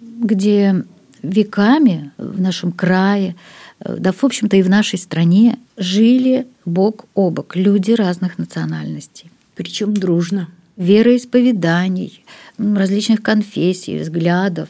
где 0.00 0.84
веками 1.22 2.10
в 2.16 2.40
нашем 2.40 2.72
крае, 2.72 3.36
да, 3.84 4.12
в 4.12 4.24
общем-то, 4.24 4.56
и 4.56 4.62
в 4.62 4.70
нашей 4.70 4.98
стране 4.98 5.58
жили 5.76 6.46
бок 6.64 7.06
о 7.14 7.30
бок 7.30 7.54
люди 7.56 7.92
разных 7.92 8.38
национальностей. 8.38 9.30
Причем 9.54 9.94
дружно. 9.94 10.48
Вероисповеданий, 10.76 12.24
различных 12.56 13.22
конфессий, 13.22 13.98
взглядов, 13.98 14.68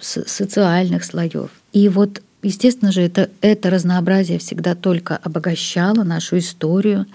социальных 0.00 1.04
слоев. 1.04 1.50
И 1.72 1.88
вот, 1.88 2.22
естественно 2.42 2.92
же, 2.92 3.02
это, 3.02 3.30
это 3.40 3.70
разнообразие 3.70 4.38
всегда 4.38 4.74
только 4.74 5.16
обогащало 5.16 6.04
нашу 6.04 6.38
историю, 6.38 7.06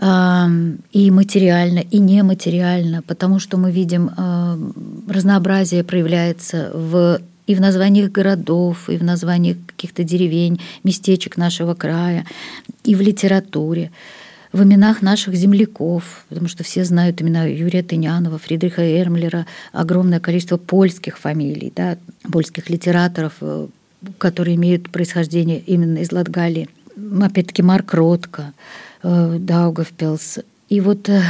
и 0.00 1.10
материально, 1.10 1.78
и 1.78 1.98
нематериально, 1.98 3.02
потому 3.02 3.38
что 3.38 3.56
мы 3.56 3.70
видим, 3.70 4.10
разнообразие 5.08 5.84
проявляется 5.84 6.72
в 6.74 7.20
и 7.46 7.54
в 7.54 7.60
названиях 7.60 8.10
городов, 8.10 8.88
и 8.88 8.96
в 8.96 9.04
названиях 9.04 9.56
каких-то 9.66 10.04
деревень, 10.04 10.60
местечек 10.84 11.36
нашего 11.36 11.74
края, 11.74 12.24
и 12.84 12.94
в 12.94 13.00
литературе, 13.00 13.90
в 14.52 14.62
именах 14.62 15.00
наших 15.02 15.34
земляков, 15.34 16.24
потому 16.28 16.48
что 16.48 16.62
все 16.62 16.84
знают 16.84 17.22
имена 17.22 17.44
Юрия 17.44 17.82
Тынянова, 17.82 18.38
Фридриха 18.38 18.82
Эрмлера, 19.00 19.46
огромное 19.72 20.20
количество 20.20 20.58
польских 20.58 21.18
фамилий, 21.18 21.72
да, 21.74 21.96
польских 22.30 22.68
литераторов, 22.68 23.34
э, 23.40 23.68
которые 24.18 24.56
имеют 24.56 24.90
происхождение 24.90 25.58
именно 25.60 25.98
из 25.98 26.12
Латгалии. 26.12 26.68
Опять-таки 27.20 27.62
Марк 27.62 27.94
Ротко, 27.94 28.52
э, 29.02 29.36
Даугавпилс. 29.38 30.40
И 30.68 30.80
вот 30.80 31.08
э, 31.08 31.22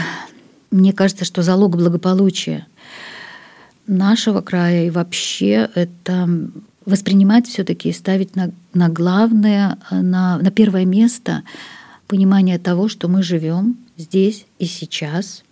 мне 0.72 0.92
кажется, 0.92 1.24
что 1.24 1.42
залог 1.42 1.76
благополучия 1.76 2.66
нашего 3.86 4.40
края 4.40 4.86
и 4.86 4.90
вообще 4.90 5.68
это 5.74 6.28
воспринимать 6.86 7.46
все-таки 7.46 7.90
и 7.90 7.92
ставить 7.92 8.34
на, 8.34 8.50
на 8.74 8.88
главное, 8.88 9.78
на, 9.90 10.38
на 10.38 10.50
первое 10.50 10.84
место 10.84 11.42
понимание 12.12 12.58
того, 12.58 12.88
что 12.88 13.08
мы 13.08 13.22
живем 13.22 13.78
здесь 13.96 14.44
и 14.58 14.66
сейчас. 14.66 15.44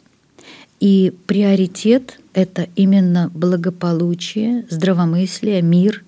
И 0.79 1.11
приоритет— 1.26 2.21
это 2.35 2.69
именно 2.76 3.31
благополучие, 3.33 4.67
здравомыслие, 4.69 5.62
мир 5.62 6.05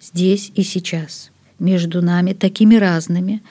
здесь 0.00 0.50
и 0.56 0.64
сейчас. 0.64 1.30
Между 1.60 2.02
нами 2.02 2.32
такими 2.32 2.74
разными, 2.74 3.44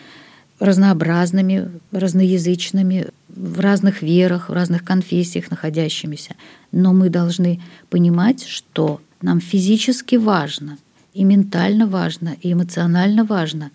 разнообразными, 0.60 1.72
разноязычными, 1.94 3.08
в 3.30 3.62
разных 3.62 4.02
верах, 4.02 4.50
в 4.50 4.52
разных 4.52 4.84
конфессиях 4.84 5.50
находящимися. 5.50 6.36
Но 6.74 6.92
мы 6.92 7.08
должны 7.08 7.62
понимать, 7.90 8.46
что 8.46 9.00
нам 9.22 9.40
физически 9.40 10.18
важно, 10.18 10.80
и 11.14 11.24
ментально 11.24 11.88
важно, 11.88 12.36
и 12.42 12.52
эмоционально 12.52 13.24
важно 13.24 13.72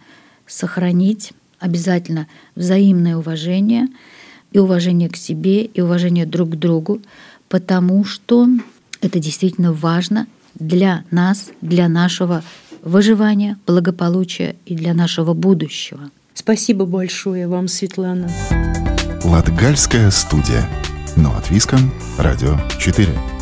сохранить 0.47 1.33
обязательно 1.61 2.27
взаимное 2.57 3.17
уважение 3.17 3.89
и 4.53 4.59
уважение 4.59 5.09
к 5.09 5.17
себе, 5.17 5.65
и 5.65 5.81
уважение 5.81 6.27
друг 6.27 6.51
к 6.51 6.57
другу, 6.57 7.01
потому 7.49 8.05
что 8.05 8.49
это 9.01 9.19
действительно 9.19 9.73
важно 9.73 10.27
для 10.55 11.05
нас, 11.11 11.51
для 11.61 11.89
нашего 11.89 12.43
выживания, 12.83 13.59
благополучия 13.67 14.57
и 14.67 14.75
для 14.75 14.95
нашего 14.95 15.35
будущего. 15.35 16.11
Спасибо 16.35 16.87
большое 16.87 17.47
вам, 17.47 17.69
Светлана. 17.69 18.31
Латгальская 19.25 20.11
студия. 20.11 20.67
Но 21.17 21.37
от 21.37 21.51
Виском. 21.51 21.93
Радио 22.19 22.59
4. 22.79 23.40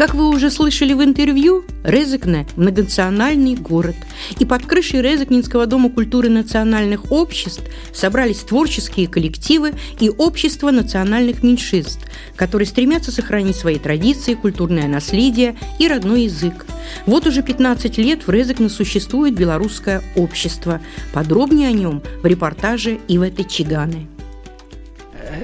Как 0.00 0.14
вы 0.14 0.30
уже 0.30 0.50
слышали 0.50 0.94
в 0.94 1.04
интервью, 1.04 1.62
Резекне– 1.84 2.46
многонациональный 2.56 3.54
город. 3.54 3.96
И 4.38 4.46
под 4.46 4.64
крышей 4.64 5.02
Резекнинского 5.02 5.66
дома 5.66 5.90
культуры 5.90 6.30
национальных 6.30 7.12
обществ 7.12 7.62
собрались 7.92 8.38
творческие 8.38 9.08
коллективы 9.08 9.74
и 9.98 10.08
общества 10.08 10.70
национальных 10.70 11.42
меньшинств, 11.42 12.02
которые 12.34 12.66
стремятся 12.66 13.12
сохранить 13.12 13.56
свои 13.56 13.78
традиции, 13.78 14.32
культурное 14.32 14.88
наследие 14.88 15.54
и 15.78 15.86
родной 15.86 16.22
язык. 16.22 16.64
Вот 17.04 17.26
уже 17.26 17.42
15 17.42 17.98
лет 17.98 18.26
в 18.26 18.30
Резекне 18.30 18.70
существует 18.70 19.34
белорусское 19.34 20.02
общество. 20.16 20.80
Подробнее 21.12 21.68
о 21.68 21.72
нем 21.72 22.02
в 22.22 22.24
репортаже 22.24 23.00
Иветы 23.06 23.44
Чиганы. 23.44 24.06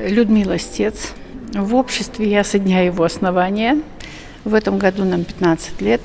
Людмила 0.08 0.58
Стец. 0.58 1.12
В 1.52 1.74
обществе 1.74 2.30
я 2.30 2.42
со 2.42 2.58
дня 2.58 2.80
его 2.80 3.04
основания– 3.04 3.82
в 4.46 4.54
этом 4.54 4.78
году 4.78 5.04
нам 5.04 5.24
15 5.24 5.82
лет. 5.82 6.00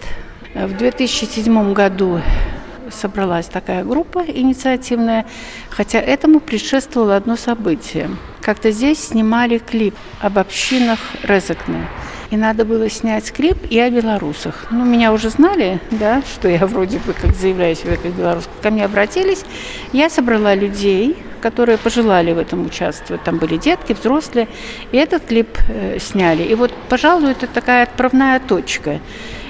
В 0.53 0.75
2007 0.75 1.73
году 1.73 2.19
собралась 2.89 3.45
такая 3.45 3.85
группа 3.85 4.19
инициативная, 4.19 5.25
хотя 5.69 5.99
этому 5.99 6.39
предшествовало 6.39 7.15
одно 7.15 7.37
событие. 7.37 8.09
Как-то 8.41 8.71
здесь 8.71 8.99
снимали 8.99 9.59
клип 9.59 9.95
об 10.19 10.39
общинах 10.39 10.99
Резекне. 11.23 11.87
И 12.31 12.37
надо 12.37 12.65
было 12.65 12.89
снять 12.89 13.31
клип 13.31 13.57
и 13.69 13.79
о 13.79 13.89
белорусах. 13.91 14.67
Ну, 14.71 14.85
меня 14.85 15.13
уже 15.13 15.29
знали, 15.29 15.79
да, 15.91 16.23
что 16.23 16.47
я 16.49 16.65
вроде 16.65 16.97
бы 16.99 17.13
как 17.13 17.35
заявляю 17.35 17.75
себя 17.75 17.95
как 17.97 18.11
белорус. 18.11 18.49
Ко 18.63 18.71
мне 18.71 18.85
обратились. 18.85 19.45
Я 19.93 20.09
собрала 20.09 20.55
людей, 20.55 21.15
которые 21.41 21.77
пожелали 21.77 22.31
в 22.31 22.37
этом 22.37 22.65
участвовать. 22.65 23.23
Там 23.23 23.37
были 23.37 23.57
детки, 23.57 23.93
взрослые, 23.93 24.47
и 24.91 24.97
этот 24.97 25.25
клип 25.25 25.49
э, 25.67 25.97
сняли. 25.99 26.43
И 26.43 26.55
вот, 26.55 26.71
пожалуй, 26.87 27.31
это 27.31 27.47
такая 27.47 27.83
отправная 27.83 28.39
точка. 28.39 28.99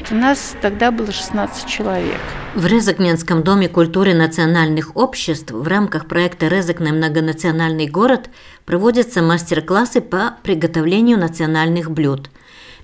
У 0.10 0.16
нас 0.16 0.56
тогда 0.62 0.92
было 0.92 1.12
16 1.12 1.68
человек. 1.68 2.20
В 2.56 2.66
Резакненском 2.66 3.44
доме 3.44 3.70
культуры 3.70 4.14
национальных 4.14 4.98
обществ 4.98 5.52
в 5.52 5.68
рамках 5.68 6.08
проекта 6.08 6.48
«Резакне 6.48 6.92
многонациональный 6.92 7.88
город» 7.88 8.30
проводятся 8.66 9.22
мастер-классы 9.22 10.02
по 10.02 10.36
приготовлению 10.44 11.18
национальных 11.18 11.92
блюд. 11.92 12.30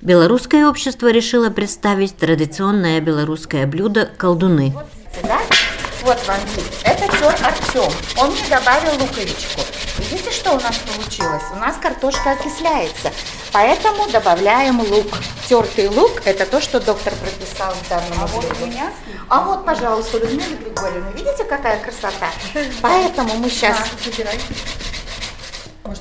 Белорусское 0.01 0.67
общество 0.67 1.11
решило 1.11 1.49
представить 1.49 2.15
традиционное 2.15 3.01
белорусское 3.01 3.65
блюдо 3.65 4.09
«колдуны». 4.17 4.73
Да? 5.23 5.39
Вот 6.03 6.27
вам 6.27 6.39
вид. 6.55 6.65
Это 6.83 7.07
тер 7.17 7.35
Артем. 7.43 7.91
Он 8.17 8.31
мне 8.31 8.43
добавил 8.49 8.93
луковичку. 9.01 9.61
Видите, 9.97 10.31
что 10.31 10.53
у 10.53 10.59
нас 10.59 10.77
получилось? 10.77 11.43
У 11.51 11.55
нас 11.57 11.75
картошка 11.81 12.31
окисляется, 12.31 13.11
поэтому 13.51 14.07
добавляем 14.09 14.79
лук. 14.79 15.07
Тертый 15.49 15.87
лук– 15.87 16.21
это 16.25 16.45
то, 16.45 16.61
что 16.61 16.79
доктор 16.79 17.13
прописал 17.15 17.73
в 17.73 17.89
данном 17.89 18.21
а 18.21 18.27
блюде. 18.27 18.47
Вот 18.47 18.67
меня? 18.67 18.91
А 19.27 19.41
вот, 19.41 19.65
пожалуйста, 19.65 20.19
Людмила 20.19 20.55
Григорьевна, 20.55 21.11
видите, 21.11 21.43
какая 21.43 21.79
красота? 21.79 22.29
Поэтому 22.81 23.35
мы 23.35 23.49
сейчас... 23.49 23.77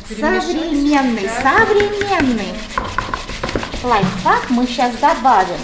современный, 0.08 1.30
современный 1.42 2.54
лайфхак 3.82 4.50
мы 4.50 4.66
сейчас 4.66 4.94
добавим 4.96 5.60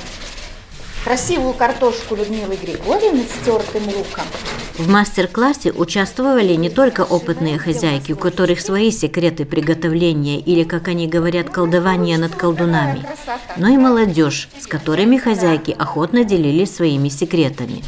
красивую 1.05 1.55
картошку 1.55 2.15
Людмилы 2.15 2.57
Григорьевны 2.57 3.25
с 3.25 3.45
тертым 3.45 3.85
луком. 3.87 4.25
В 4.79 4.89
мастер-классе 4.89 5.71
участвовали 5.71 6.55
не 6.55 6.71
только 6.71 7.03
опытные 7.03 7.59
хозяйки, 7.59 8.13
у 8.13 8.17
которых 8.17 8.61
свои 8.61 8.91
секреты 8.91 9.45
приготовления 9.45 10.41
или, 10.41 10.65
как 10.65 10.89
они 10.89 11.07
говорят, 11.07 11.51
колдования 11.51 12.17
над 12.19 12.35
колдунами, 12.35 13.05
но 13.57 13.69
и 13.69 13.77
молодежь, 13.77 14.49
с 14.59 14.67
которыми 14.67 15.19
хозяйки 15.19 15.77
охотно 15.79 16.25
делились 16.25 16.75
своими 16.75 17.11
секретами. 17.11 17.85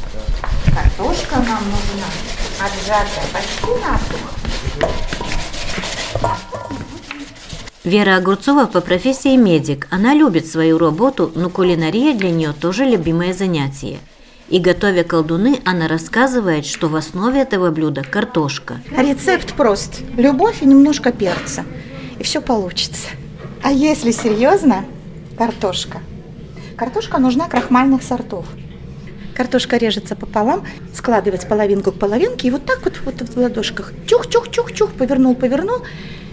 Картошка 0.66 1.37
нам 1.37 1.64
нужна 1.64 2.07
отжатая 2.61 3.24
почти 3.33 3.70
насухо. 3.83 5.13
Вера 7.85 8.16
Огурцова 8.16 8.64
по 8.64 8.81
профессии 8.81 9.37
медик. 9.37 9.87
Она 9.90 10.14
любит 10.14 10.47
свою 10.47 10.79
работу, 10.79 11.31
но 11.35 11.51
кулинария 11.51 12.14
для 12.14 12.31
нее 12.31 12.55
тоже 12.59 12.87
любимое 12.87 13.35
занятие. 13.35 13.99
И 14.49 14.59
готовя 14.59 15.05
колдуны, 15.05 15.61
она 15.66 15.87
рассказывает, 15.87 16.64
что 16.64 16.88
в 16.88 16.97
основе 16.97 17.42
этого 17.42 17.70
блюда 17.70 18.03
картошка. 18.03 18.81
Рецепт 18.97 19.53
прост. 19.53 20.01
Любовь 20.16 20.62
и 20.62 20.66
немножко 20.66 21.12
перца. 21.12 21.66
И 22.18 22.23
все 22.23 22.40
получится. 22.40 23.09
А 23.62 23.70
если 23.70 24.12
серьезно, 24.12 24.87
картошка. 25.37 25.99
Картошка 26.79 27.18
нужна 27.18 27.49
крахмальных 27.49 28.03
сортов. 28.03 28.47
Картошка 29.37 29.77
режется 29.77 30.16
пополам, 30.16 30.64
складывать 30.94 31.47
половинку 31.47 31.92
к 31.92 31.99
половинке, 31.99 32.49
и 32.49 32.51
вот 32.51 32.64
так 32.64 32.83
вот, 32.83 32.94
вот 33.05 33.29
в 33.29 33.37
ладошках. 33.37 33.92
Чух-чух-чух-чух, 34.07 34.92
повернул, 34.92 35.35
повернул. 35.35 35.83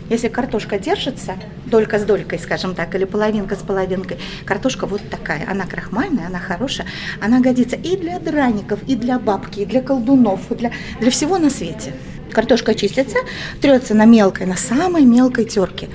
Если 0.10 0.28
картошка 0.28 0.78
держится, 0.78 1.36
долька 1.66 1.98
с 1.98 2.04
долькой, 2.04 2.40
скажем 2.40 2.76
так, 2.76 2.94
или 2.96 3.06
половинка 3.06 3.56
с 3.56 3.60
половинкой, 3.60 4.18
картошка 4.46 4.86
вот 4.86 5.02
такая. 5.10 5.48
Она 5.50 5.66
крахмальная, 5.66 6.28
она 6.28 6.40
хорошая, 6.40 6.88
она 7.22 7.40
годится 7.40 7.76
и 7.76 7.96
для 7.96 8.20
драников, 8.20 8.80
и 8.88 8.96
для 8.96 9.20
бабки, 9.20 9.62
и 9.62 9.66
для 9.66 9.82
колдунов, 9.82 10.52
и 10.52 10.56
для, 10.56 10.72
для 11.00 11.12
всего 11.12 11.38
на 11.38 11.50
свете. 11.50 11.94
Картошка 12.32 12.74
чистится, 12.76 13.20
трется 13.62 13.94
на 13.94 14.06
мелкой, 14.06 14.48
на 14.48 14.56
самой 14.58 15.06
мелкой 15.06 15.46
терке 15.46 15.90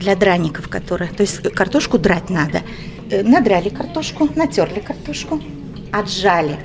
для 0.00 0.16
драников, 0.16 0.68
которые, 0.68 1.10
то 1.10 1.22
есть 1.22 1.42
картошку 1.54 1.98
драть 1.98 2.30
надо. 2.30 2.62
Э, 3.10 3.22
надрали 3.22 3.68
картошку, 3.68 4.28
натерли 4.34 4.80
картошку, 4.80 5.40
отжали. 5.92 6.56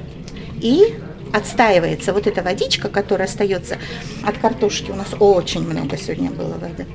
И 0.62 0.96
отстаивается 1.34 2.14
вот 2.14 2.28
эта 2.28 2.42
водичка, 2.42 2.90
которая 2.90 3.28
остается 3.28 3.78
от 4.24 4.38
картошки. 4.38 4.92
У 4.92 4.96
нас 4.96 5.10
очень 5.20 5.68
много 5.68 5.98
сегодня 5.98 6.32
было 6.32 6.54
воды. 6.54 6.86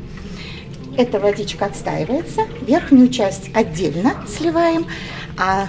Эта 0.96 1.18
водичка 1.18 1.66
отстаивается, 1.66 2.42
верхнюю 2.66 3.08
часть 3.08 3.50
отдельно 3.54 4.14
сливаем, 4.28 4.86
а 5.38 5.68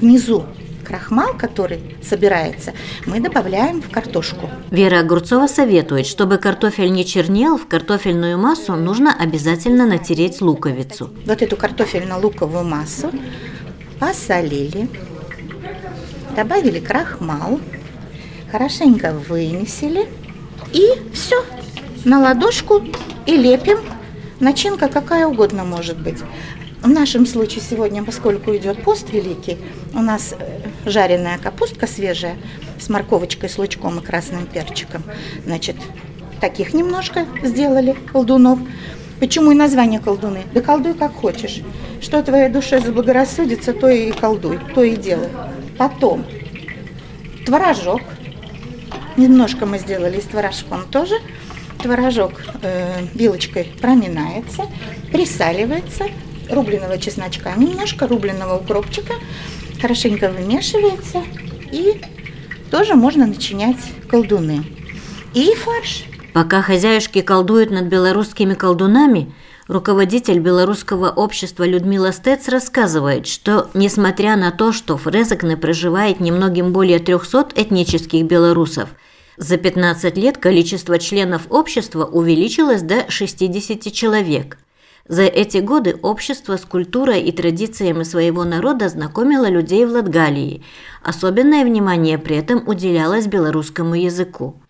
внизу 0.00 0.44
крахмал, 0.84 1.34
который 1.36 1.96
собирается, 2.02 2.72
мы 3.06 3.20
добавляем 3.20 3.80
в 3.80 3.90
картошку. 3.90 4.50
Вера 4.70 5.00
Огурцова 5.00 5.46
советует, 5.46 6.06
чтобы 6.06 6.38
картофель 6.38 6.92
не 6.92 7.04
чернел, 7.04 7.56
в 7.56 7.66
картофельную 7.66 8.38
массу 8.38 8.74
нужно 8.74 9.14
обязательно 9.18 9.86
натереть 9.86 10.40
луковицу. 10.40 11.10
Вот 11.26 11.42
эту 11.42 11.56
картофельно-луковую 11.56 12.64
массу 12.64 13.10
посолили, 13.98 14.88
добавили 16.36 16.80
крахмал, 16.80 17.60
хорошенько 18.52 19.12
вымесили 19.12 20.06
и 20.74 20.90
все 21.14 21.42
на 22.04 22.20
ладошку 22.20 22.82
и 23.26 23.36
лепим. 23.36 23.78
Начинка 24.40 24.88
какая 24.88 25.26
угодно 25.26 25.64
может 25.64 25.98
быть. 25.98 26.18
В 26.82 26.88
нашем 26.88 27.26
случае 27.26 27.62
сегодня, 27.62 28.04
поскольку 28.04 28.54
идет 28.54 28.82
пост 28.82 29.10
великий, 29.10 29.56
у 29.94 30.00
нас 30.00 30.34
э, 30.36 30.60
жареная 30.84 31.38
капустка 31.38 31.86
свежая 31.86 32.36
с 32.78 32.88
морковочкой, 32.88 33.48
с 33.48 33.56
лучком 33.56 34.00
и 34.00 34.02
красным 34.02 34.46
перчиком. 34.46 35.02
Значит, 35.46 35.76
таких 36.40 36.74
немножко 36.74 37.26
сделали 37.44 37.96
колдунов. 38.12 38.58
Почему 39.20 39.52
и 39.52 39.54
название 39.54 40.00
колдуны? 40.00 40.42
Да 40.52 40.60
колдуй 40.60 40.94
как 40.94 41.14
хочешь. 41.14 41.60
Что 42.00 42.20
твоей 42.22 42.48
душе 42.48 42.80
заблагорассудится, 42.80 43.72
то 43.72 43.88
и 43.88 44.10
колдуй, 44.10 44.58
то 44.74 44.82
и 44.82 44.96
делай. 44.96 45.28
Потом 45.78 46.26
творожок. 47.46 48.02
Немножко 49.22 49.66
мы 49.66 49.78
сделали 49.78 50.18
с 50.18 50.24
творожком 50.24 50.84
тоже. 50.90 51.14
Творожок 51.80 52.32
э, 52.60 53.06
вилочкой 53.14 53.72
проминается, 53.80 54.64
присаливается, 55.12 56.06
рубленого 56.50 56.98
чесночка 56.98 57.52
немножко, 57.56 58.08
рубленого 58.08 58.58
укропчика, 58.58 59.14
хорошенько 59.80 60.28
вымешивается 60.28 61.22
и 61.70 62.00
тоже 62.72 62.96
можно 62.96 63.24
начинять 63.24 63.76
колдуны. 64.10 64.64
И 65.34 65.54
фарш. 65.54 66.02
Пока 66.34 66.60
хозяюшки 66.60 67.20
колдуют 67.20 67.70
над 67.70 67.84
белорусскими 67.84 68.54
колдунами, 68.54 69.32
руководитель 69.68 70.40
белорусского 70.40 71.10
общества 71.10 71.62
Людмила 71.62 72.12
Стец 72.12 72.48
рассказывает, 72.48 73.28
что, 73.28 73.70
несмотря 73.72 74.34
на 74.34 74.50
то, 74.50 74.72
что 74.72 74.96
в 74.96 75.06
Резекне 75.06 75.56
проживает 75.56 76.18
немногим 76.18 76.72
более 76.72 76.98
300 76.98 77.50
этнических 77.54 78.24
белорусов, 78.24 78.88
за 79.36 79.56
15 79.56 80.16
лет 80.16 80.38
количество 80.38 80.98
членов 80.98 81.42
общества 81.50 82.04
увеличилось 82.04 82.82
до 82.82 83.10
60 83.10 83.92
человек. 83.92 84.58
За 85.08 85.22
эти 85.22 85.58
годы 85.58 85.98
общество 86.02 86.56
с 86.56 86.64
культурой 86.64 87.22
и 87.22 87.32
традициями 87.32 88.04
своего 88.04 88.44
народа 88.44 88.88
знакомило 88.88 89.48
людей 89.48 89.84
в 89.84 89.90
Латгалии. 89.90 90.62
Особенное 91.02 91.64
внимание 91.64 92.18
при 92.18 92.36
этом 92.36 92.62
уделялось 92.68 93.26
белорусскому 93.26 93.94
языку. 93.94 94.62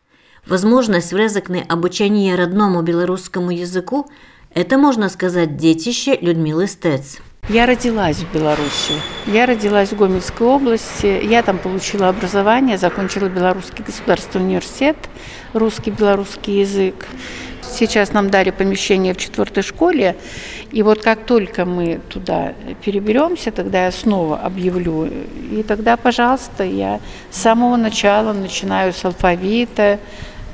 Возможность 0.47 1.13
в 1.13 1.17
Резекне 1.17 1.63
обучения 1.69 2.35
родному 2.35 2.83
белорусскому 2.83 3.51
языку– 3.51 4.11
это, 4.55 4.79
можно 4.79 5.09
сказать, 5.09 5.57
детище 5.57 6.17
Людмилы 6.21 6.67
Стец. 6.67 7.19
Я 7.49 7.67
родилась 7.67 8.19
в 8.19 8.33
Беларуси. 8.33 8.95
Я 9.27 9.45
родилась 9.45 9.91
в 9.91 9.97
Гомельской 9.97 10.47
области. 10.47 11.23
Я 11.23 11.43
там 11.43 11.59
получила 11.59 12.09
образование, 12.09 12.79
закончила 12.79 13.29
Белорусский 13.29 13.85
государственный 13.85 14.47
университет, 14.47 14.97
русский, 15.53 15.91
белорусский 15.91 16.61
язык. 16.61 17.05
Сейчас 17.61 18.13
нам 18.13 18.31
дали 18.31 18.51
помещение 18.51 19.13
в 19.13 19.19
четвертой 19.19 19.65
школе, 19.65 20.17
и 20.71 20.83
вот 20.83 21.03
как 21.03 21.27
только 21.27 21.67
мы 21.67 22.01
туда 22.09 22.55
переберемся, 22.85 23.51
тогда 23.51 23.85
я 23.87 23.93
снова 23.93 24.39
объявлю. 24.39 25.11
И 25.51 25.63
тогда, 25.67 25.99
пожалуйста, 25.99 26.65
я 26.65 27.01
с 27.31 27.39
самого 27.39 27.77
начала 27.77 28.33
начинаю 28.33 28.95
с 28.95 29.05
алфавита, 29.05 29.99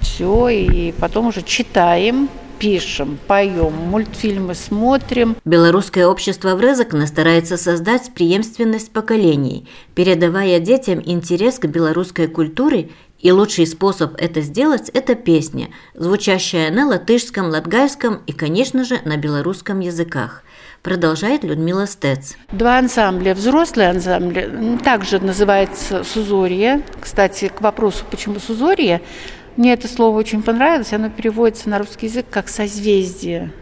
все, 0.00 0.48
и 0.48 0.92
потом 0.92 1.28
уже 1.28 1.42
читаем, 1.42 2.28
пишем, 2.58 3.18
поем, 3.26 3.72
мультфильмы 3.72 4.54
смотрим. 4.54 5.36
Белорусское 5.44 6.06
общество 6.06 6.54
в 6.54 6.60
Резакне 6.60 7.06
старается 7.06 7.56
создать 7.56 8.12
преемственность 8.14 8.92
поколений, 8.92 9.68
передавая 9.94 10.58
детям 10.58 11.00
интерес 11.04 11.58
к 11.58 11.66
белорусской 11.66 12.28
культуре 12.28 12.90
и 13.20 13.32
лучший 13.32 13.66
способ 13.66 14.14
это 14.18 14.40
сделать– 14.40 14.90
это 14.94 15.14
песня, 15.14 15.68
звучащая 15.94 16.70
на 16.70 16.86
латышском, 16.86 17.48
латгальском 17.48 18.22
и, 18.26 18.32
конечно 18.32 18.84
же, 18.84 19.00
на 19.04 19.16
белорусском 19.16 19.80
языках. 19.80 20.44
Продолжает 20.82 21.42
Людмила 21.42 21.88
Стец. 21.88 22.36
Два 22.52 22.78
ансамбля. 22.78 23.34
Взрослый 23.34 23.90
ансамбль 23.90 24.78
также 24.84 25.18
называется 25.18 26.04
«Сузорье». 26.04 26.82
Кстати, 27.00 27.48
к 27.48 27.60
вопросу, 27.60 28.04
почему 28.08 28.38
«Сузорье», 28.38 29.02
мне 29.58 29.72
это 29.72 29.88
слово 29.88 30.18
очень 30.18 30.42
понравилось. 30.42 30.92
Оно 30.92 31.10
переводится 31.10 31.68
на 31.68 31.78
русский 31.78 32.06
язык 32.06 32.26
как 32.30 32.48
«созвездие». 32.48 33.52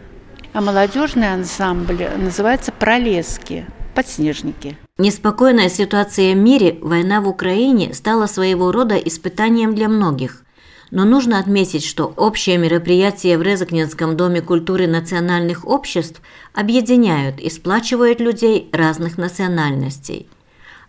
А 0.53 0.61
молодежный 0.61 1.33
ансамбль 1.33 2.07
называется 2.17 2.71
«Пролески», 2.71 3.65
«Подснежники». 3.95 4.77
Неспокойная 4.99 5.69
ситуация 5.69 6.33
в 6.33 6.37
мире, 6.37 6.77
война 6.81 7.19
в 7.19 7.27
Украине 7.27 7.93
стала 7.93 8.27
своего 8.27 8.71
рода 8.71 8.95
испытанием 8.95 9.75
для 9.75 9.89
многих. 9.89 10.43
Но 10.91 11.03
нужно 11.03 11.39
отметить, 11.39 11.83
что 11.83 12.13
общие 12.15 12.57
мероприятия 12.57 13.37
в 13.37 13.41
Резакненском 13.41 14.15
доме 14.15 14.41
культуры 14.41 14.87
национальных 14.87 15.67
обществ 15.67 16.21
объединяют 16.53 17.39
и 17.39 17.49
сплачивают 17.49 18.21
людей 18.21 18.69
разных 18.71 19.17
национальностей. 19.17 20.27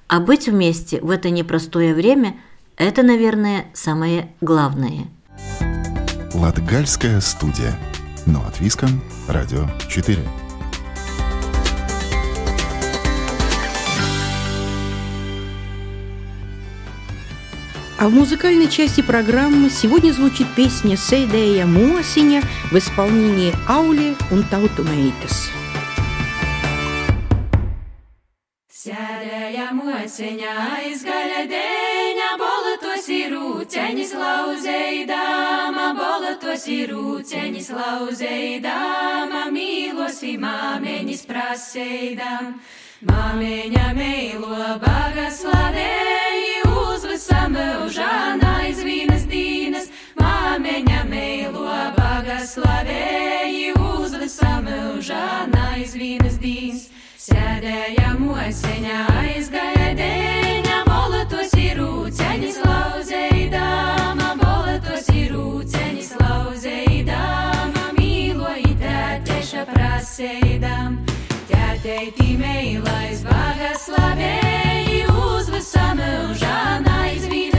А 0.07 0.21
быть 0.21 0.49
вместе 0.49 1.01
в 1.01 1.11
это 1.11 1.31
непростое 1.31 1.94
время– 1.94 2.37
это, 2.78 3.02
наверное, 3.02 3.66
самое 3.74 4.28
главное. 4.40 5.06
Латгальская 6.32 7.20
студия. 7.20 7.76
Но 8.26 8.44
от 8.46 8.60
Виском. 8.60 9.02
Радио 9.26 9.66
4. 9.88 10.18
А 18.00 18.08
в 18.08 18.12
музыкальной 18.12 18.68
части 18.68 19.00
программы 19.00 19.70
сегодня 19.70 20.12
звучит 20.12 20.46
песня 20.54 20.96
«Сейдея 20.96 21.66
Муасиня» 21.66 22.42
в 22.70 22.78
исполнении 22.78 23.52
Аули 23.66 24.14
Унтаутумейтес. 24.30 25.50
Mosiņā 30.08 30.52
aizgaļa 30.78 31.42
dēņa, 31.50 31.88
bolotos 31.88 31.88
ir 33.12 33.33
rūceņis 33.33 34.12
lauzeidāma, 34.18 35.87
bolotos 35.97 36.64
ir 36.73 36.92
rūceņis 36.92 37.71
lauzeidāma, 37.77 39.47
mīlosi 39.55 40.35
māmeņis 40.40 41.23
praseidām. 41.29 42.53
Māmeņa 43.09 43.87
meilo 43.94 44.75
bagaslavēji 44.83 46.66
uz 46.66 47.07
visam 47.07 47.55
mūžāna 47.55 48.57
izvīnas 48.68 49.25
dīnas, 49.31 49.88
māmeņa 50.18 51.05
meilo 51.09 51.79
bagaslavēji 51.97 53.73
uz 53.79 54.18
visam 54.18 54.66
mūžāna 54.66 55.73
izvīnas 55.85 56.40
dīnas. 56.42 56.88
Sēdējām 57.29 58.31
oseņā 58.35 59.03
aizgaidēji. 59.23 60.58
sēdām. 70.18 70.96
Tētei 71.48 72.11
Timei, 72.16 72.78
lai 72.83 73.12
es 73.12 73.22
bagā 73.26 73.70
slavēju 73.85 75.14
uz 75.28 75.52
visam 75.54 76.02
mūžā, 76.02 76.59
aizvīd. 77.04 77.58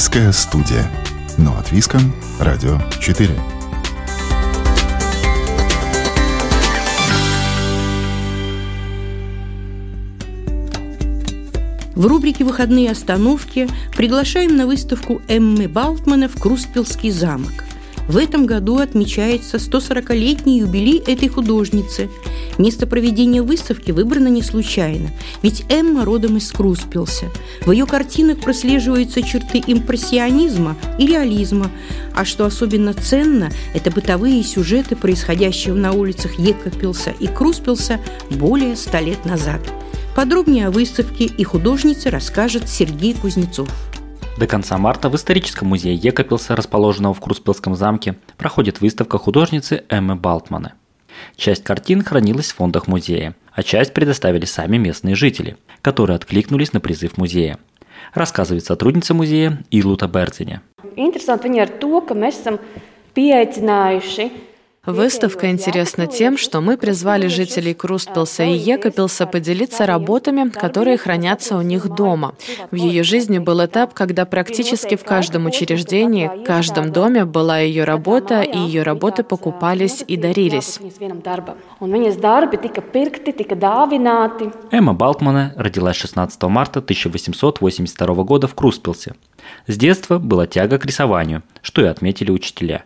Латгальская 0.00 0.32
студия. 0.32 0.90
Но 1.36 1.58
от. 1.58 1.66
Радио 2.40 2.78
4. 3.02 3.28
В 11.94 12.06
рубрике 12.06 12.44
«Выходные 12.44 12.90
остановки» 12.90 13.68
приглашаем 13.94 14.56
на 14.56 14.66
выставку 14.66 15.20
Эммы 15.28 15.68
Балтмана 15.68 16.30
в 16.30 16.40
Круспилский 16.40 17.10
замок. 17.10 17.64
В 18.08 18.16
этом 18.16 18.46
году 18.46 18.78
отмечается 18.78 19.58
140-летний 19.58 20.60
юбилей 20.60 20.98
этой 21.06 21.28
художницы. 21.28 22.08
Место 22.60 22.86
проведения 22.86 23.40
выставки 23.40 23.90
выбрано 23.90 24.28
не 24.28 24.42
случайно, 24.42 25.08
ведь 25.40 25.64
Эмма 25.70 26.04
родом 26.04 26.36
из 26.36 26.52
Круспилса. 26.52 27.30
В 27.64 27.72
ее 27.72 27.86
картинах 27.86 28.38
прослеживаются 28.40 29.22
черты 29.22 29.62
импрессионизма 29.66 30.76
и 30.98 31.06
реализма, 31.06 31.70
а 32.14 32.26
что 32.26 32.44
особенно 32.44 32.92
ценно, 32.92 33.48
это 33.72 33.90
бытовые 33.90 34.42
сюжеты, 34.42 34.94
происходящие 34.94 35.72
на 35.72 35.92
улицах 35.92 36.38
Екапилса 36.38 37.14
и 37.18 37.28
Круспилса 37.28 37.98
более 38.30 38.76
ста 38.76 39.00
лет 39.00 39.24
назад. 39.24 39.62
Подробнее 40.14 40.66
о 40.66 40.70
выставке 40.70 41.24
и 41.24 41.42
художнице 41.44 42.10
расскажет 42.10 42.68
Сергей 42.68 43.14
Кузнецов. 43.14 43.70
До 44.36 44.46
конца 44.46 44.76
марта 44.76 45.08
в 45.08 45.16
историческом 45.16 45.68
музее 45.68 45.94
Екапилса, 45.94 46.54
расположенного 46.56 47.14
в 47.14 47.20
Круспилском 47.20 47.74
замке, 47.74 48.18
проходит 48.36 48.82
выставка 48.82 49.16
художницы 49.16 49.84
Эммы 49.88 50.14
Балтмана. 50.16 50.74
Часть 51.36 51.64
картин 51.64 52.02
хранилась 52.02 52.52
в 52.52 52.56
фондах 52.56 52.86
музея, 52.86 53.34
а 53.52 53.62
часть 53.62 53.94
предоставили 53.94 54.44
сами 54.44 54.76
местные 54.76 55.14
жители, 55.14 55.56
которые 55.82 56.16
откликнулись 56.16 56.72
на 56.72 56.80
призыв 56.80 57.16
музея. 57.16 57.58
Рассказывает 58.14 58.64
сотрудница 58.64 59.14
музея 59.14 59.62
Илута 59.70 60.08
viņa 61.44 61.62
ar 61.62 61.70
to, 61.80 62.00
ka 62.06 62.16
mēs 62.18 62.40
esam 62.40 62.58
pieaicinājuši 63.14 64.49
Выставка 64.86 65.50
интересна 65.50 66.06
тем, 66.06 66.38
что 66.38 66.62
мы 66.62 66.78
призвали 66.78 67.26
жителей 67.26 67.74
Круспилса 67.74 68.44
и 68.44 68.56
Екапилса 68.56 69.26
поделиться 69.26 69.84
работами, 69.84 70.48
которые 70.48 70.96
хранятся 70.96 71.58
у 71.58 71.60
них 71.60 71.86
дома. 71.86 72.34
В 72.70 72.76
ее 72.76 73.02
жизни 73.02 73.38
был 73.38 73.62
этап, 73.62 73.92
когда 73.92 74.24
практически 74.24 74.96
в 74.96 75.04
каждом 75.04 75.44
учреждении, 75.44 76.28
в 76.28 76.44
каждом 76.44 76.92
доме 76.92 77.26
была 77.26 77.58
ее 77.58 77.84
работа, 77.84 78.40
и 78.40 78.56
ее 78.56 78.82
работы 78.82 79.22
покупались 79.22 80.02
и 80.08 80.16
дарились. 80.16 80.80
Эмма 84.70 84.94
Балтмана 84.94 85.52
родилась 85.56 85.96
16 85.96 86.42
марта 86.44 86.78
1882 86.78 88.14
года 88.24 88.46
в 88.46 88.54
Круспилсе. 88.54 89.12
С 89.66 89.76
детства 89.76 90.18
была 90.18 90.46
тяга 90.46 90.78
к 90.78 90.86
рисованию, 90.86 91.42
что 91.62 91.82
и 91.82 91.86
отметили 91.86 92.30
учителя. 92.30 92.84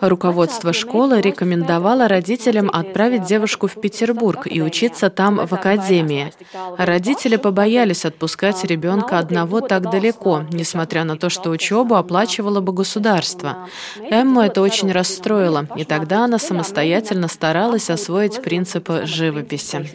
Руководство 0.00 0.72
школы 0.72 1.20
рекомендовало 1.20 2.08
родителям 2.08 2.70
отправить 2.72 3.24
девушку 3.24 3.66
в 3.66 3.80
Петербург 3.80 4.46
и 4.50 4.62
учиться 4.62 5.10
там 5.10 5.46
в 5.46 5.52
академии. 5.52 6.32
Родители 6.78 7.36
побоялись 7.36 8.04
отпускать 8.04 8.64
ребенка 8.64 9.18
одного 9.18 9.60
так 9.60 9.90
далеко, 9.90 10.44
несмотря 10.50 11.04
на 11.04 11.16
то, 11.16 11.28
что 11.28 11.50
учебу 11.50 11.94
оплачивало 11.94 12.60
бы 12.60 12.72
государство. 12.72 13.68
Эмму 14.10 14.40
это 14.40 14.60
очень 14.62 14.90
расстроило, 14.92 15.66
и 15.76 15.84
тогда 15.84 16.24
она 16.24 16.38
самостоятельно 16.38 17.28
старалась 17.28 17.90
освоить 17.90 18.42
принципы 18.42 19.02
живописи. 19.04 19.88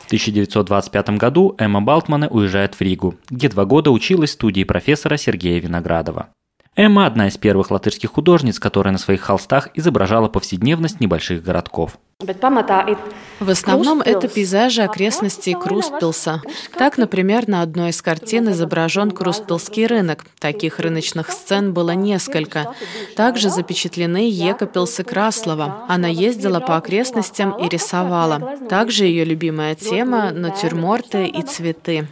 В 0.00 0.06
1925 0.06 1.10
году 1.10 1.54
Эмма 1.58 1.80
Балтмана 1.80 2.28
уезжает 2.28 2.74
в 2.74 2.80
Ригу, 2.80 3.14
где 3.28 3.48
два 3.48 3.64
года 3.64 3.90
училась 3.90 4.30
в 4.30 4.34
студии 4.34 4.64
профессора 4.70 5.16
Сергея 5.16 5.60
Виноградова. 5.60 6.28
Эмма– 6.76 7.04
одна 7.06 7.26
из 7.26 7.36
первых 7.36 7.72
латышских 7.72 8.12
художниц, 8.12 8.60
которая 8.60 8.92
на 8.92 8.98
своих 8.98 9.20
холстах 9.20 9.68
изображала 9.74 10.28
повседневность 10.28 11.00
небольших 11.00 11.42
городков. 11.42 11.98
В 12.20 13.50
основном 13.50 14.00
это 14.00 14.28
пейзажи 14.28 14.82
окрестностей 14.82 15.54
Круспилса. 15.54 16.40
Так, 16.78 16.98
например, 16.98 17.48
на 17.48 17.62
одной 17.62 17.90
из 17.90 18.00
картин 18.00 18.52
изображен 18.52 19.10
Круспилский 19.10 19.86
рынок. 19.86 20.24
Таких 20.38 20.78
рыночных 20.78 21.32
сцен 21.32 21.72
было 21.74 21.90
несколько. 21.90 22.72
Также 23.16 23.50
запечатлены 23.50 24.30
Екапилс 24.30 25.00
и 25.00 25.02
Краслова. 25.02 25.84
Она 25.88 26.06
ездила 26.06 26.60
по 26.60 26.76
окрестностям 26.76 27.58
и 27.58 27.68
рисовала. 27.68 28.56
Также 28.68 29.06
ее 29.06 29.24
любимая 29.24 29.74
тема– 29.74 30.30
натюрморты 30.32 31.26
и 31.26 31.42
цветы. 31.42 32.06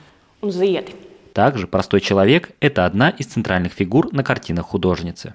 Также 1.39 1.69
простой 1.69 2.01
человек– 2.01 2.51
это 2.61 2.85
одна 2.85 3.11
из 3.11 3.27
центральных 3.27 3.73
фигур 3.73 4.13
на 4.13 4.25
картинах 4.25 4.67
художницы. 4.67 5.35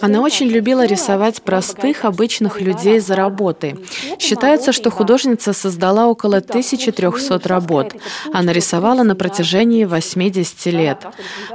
Она 0.00 0.20
очень 0.20 0.48
любила 0.48 0.86
рисовать 0.86 1.42
простых, 1.42 2.04
обычных 2.04 2.60
людей 2.60 3.00
за 3.00 3.16
работой. 3.16 3.76
Считается, 4.18 4.72
что 4.72 4.90
художница 4.90 5.52
создала 5.52 6.06
около 6.06 6.38
1300 6.38 7.48
работ. 7.48 7.94
Она 8.32 8.52
рисовала 8.52 9.02
на 9.02 9.14
протяжении 9.14 9.84
80 9.84 10.66
лет. 10.66 10.98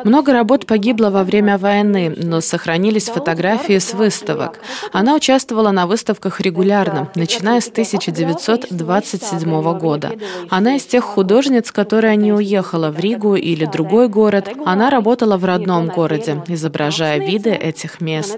Много 0.04 0.34
работ 0.34 0.66
погибло 0.66 1.10
во 1.10 1.24
время 1.24 1.58
войны, 1.58 2.13
но 2.16 2.42
сохранились 2.42 3.10
фотографии 3.10 3.78
с 3.78 3.94
выставок. 3.94 4.60
Она 4.92 5.16
участвовала 5.16 5.72
на 5.72 5.88
выставках 5.88 6.42
регулярно, 6.42 7.10
начиная 7.16 7.62
с 7.62 7.70
1927 7.70 9.78
года. 9.78 10.12
Она 10.50 10.76
из 10.76 10.86
тех 10.86 11.04
художниц, 11.04 11.72
которая 11.72 12.16
не 12.16 12.34
уехала 12.34 12.92
в 12.92 13.00
Ригу 13.00 13.36
или 13.36 13.66
другой 13.66 14.08
город. 14.08 14.50
Она 14.66 14.90
работала 14.90 15.38
в 15.38 15.46
родном 15.46 15.88
городе, 15.88 16.42
изображая 16.67 17.19
виды 17.19 17.51
этих 17.51 18.01
мест. 18.01 18.38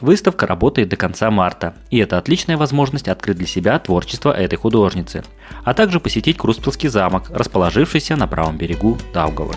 Выставка 0.00 0.46
работает 0.46 0.88
до 0.88 0.96
конца 0.96 1.30
марта, 1.30 1.74
и 1.90 1.98
это 1.98 2.18
отличная 2.18 2.56
возможность 2.56 3.08
открыть 3.08 3.36
для 3.36 3.46
себя 3.46 3.78
творчество 3.78 4.32
этой 4.32 4.56
художницы, 4.56 5.22
а 5.64 5.74
также 5.74 6.00
посетить 6.00 6.38
Круспилский 6.38 6.88
замок, 6.88 7.30
расположившийся 7.30 8.16
на 8.16 8.26
правом 8.26 8.56
берегу 8.56 8.96
Даугава. 9.12 9.54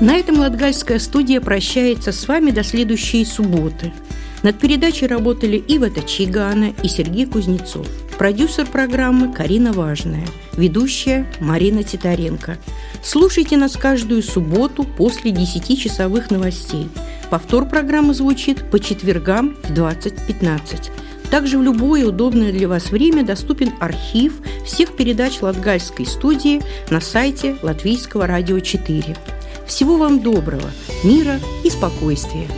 На 0.00 0.16
этом 0.16 0.40
Латгальская 0.40 0.98
студия 0.98 1.40
прощается 1.40 2.12
с 2.12 2.28
вами 2.28 2.50
до 2.50 2.62
следующей 2.62 3.24
субботы. 3.24 3.94
Над 4.42 4.58
передачей 4.58 5.06
работали 5.06 5.56
Ива 5.56 5.88
Тачигана 5.88 6.74
и 6.82 6.88
Сергей 6.88 7.24
Кузнецов. 7.24 7.86
Продюсер 8.18 8.66
программы 8.66 9.32
Карина 9.32 9.72
Важная. 9.72 10.26
Ведущая 10.56 11.26
Марина 11.40 11.82
Титаренко. 11.82 12.58
Слушайте 13.02 13.56
нас 13.56 13.76
каждую 13.76 14.22
субботу 14.22 14.84
после 14.84 15.30
10-часовых 15.30 16.32
новостей. 16.32 16.88
Повтор 17.30 17.68
программы 17.68 18.14
звучит 18.14 18.70
по 18.70 18.78
четвергам 18.80 19.56
в 19.62 19.70
20.15. 19.72 20.90
Также 21.30 21.58
в 21.58 21.62
любое 21.62 22.06
удобное 22.06 22.52
для 22.52 22.68
вас 22.68 22.90
время 22.90 23.24
доступен 23.24 23.72
архив 23.80 24.34
всех 24.64 24.96
передач 24.96 25.42
Латгальской 25.42 26.06
студии 26.06 26.62
на 26.90 27.00
сайте 27.00 27.56
Латвийского 27.62 28.26
радио 28.26 28.60
4. 28.60 29.16
Всего 29.66 29.96
вам 29.96 30.20
доброго, 30.20 30.70
мира 31.02 31.40
и 31.64 31.70
спокойствия. 31.70 32.48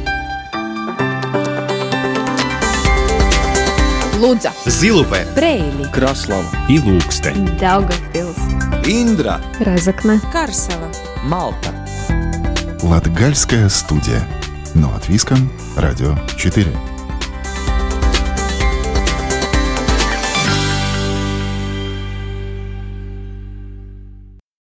Лудза, 4.19 4.53
Зилупе, 4.67 5.27
Брейли, 5.37 5.89
Краслава. 5.93 6.45
И 6.69 6.81
Лукстен, 6.81 7.47
Daugavpils, 7.61 8.37
Индра, 8.85 9.41
Разокна, 9.61 10.21
Карсела, 10.33 10.91
Малта. 11.23 11.73
Латгальская 12.83 13.69
студия. 13.69 14.27
Но 14.75 14.93
от 14.93 15.09
Виском, 15.09 15.51
Радио 15.77 16.17
4. 16.37 16.67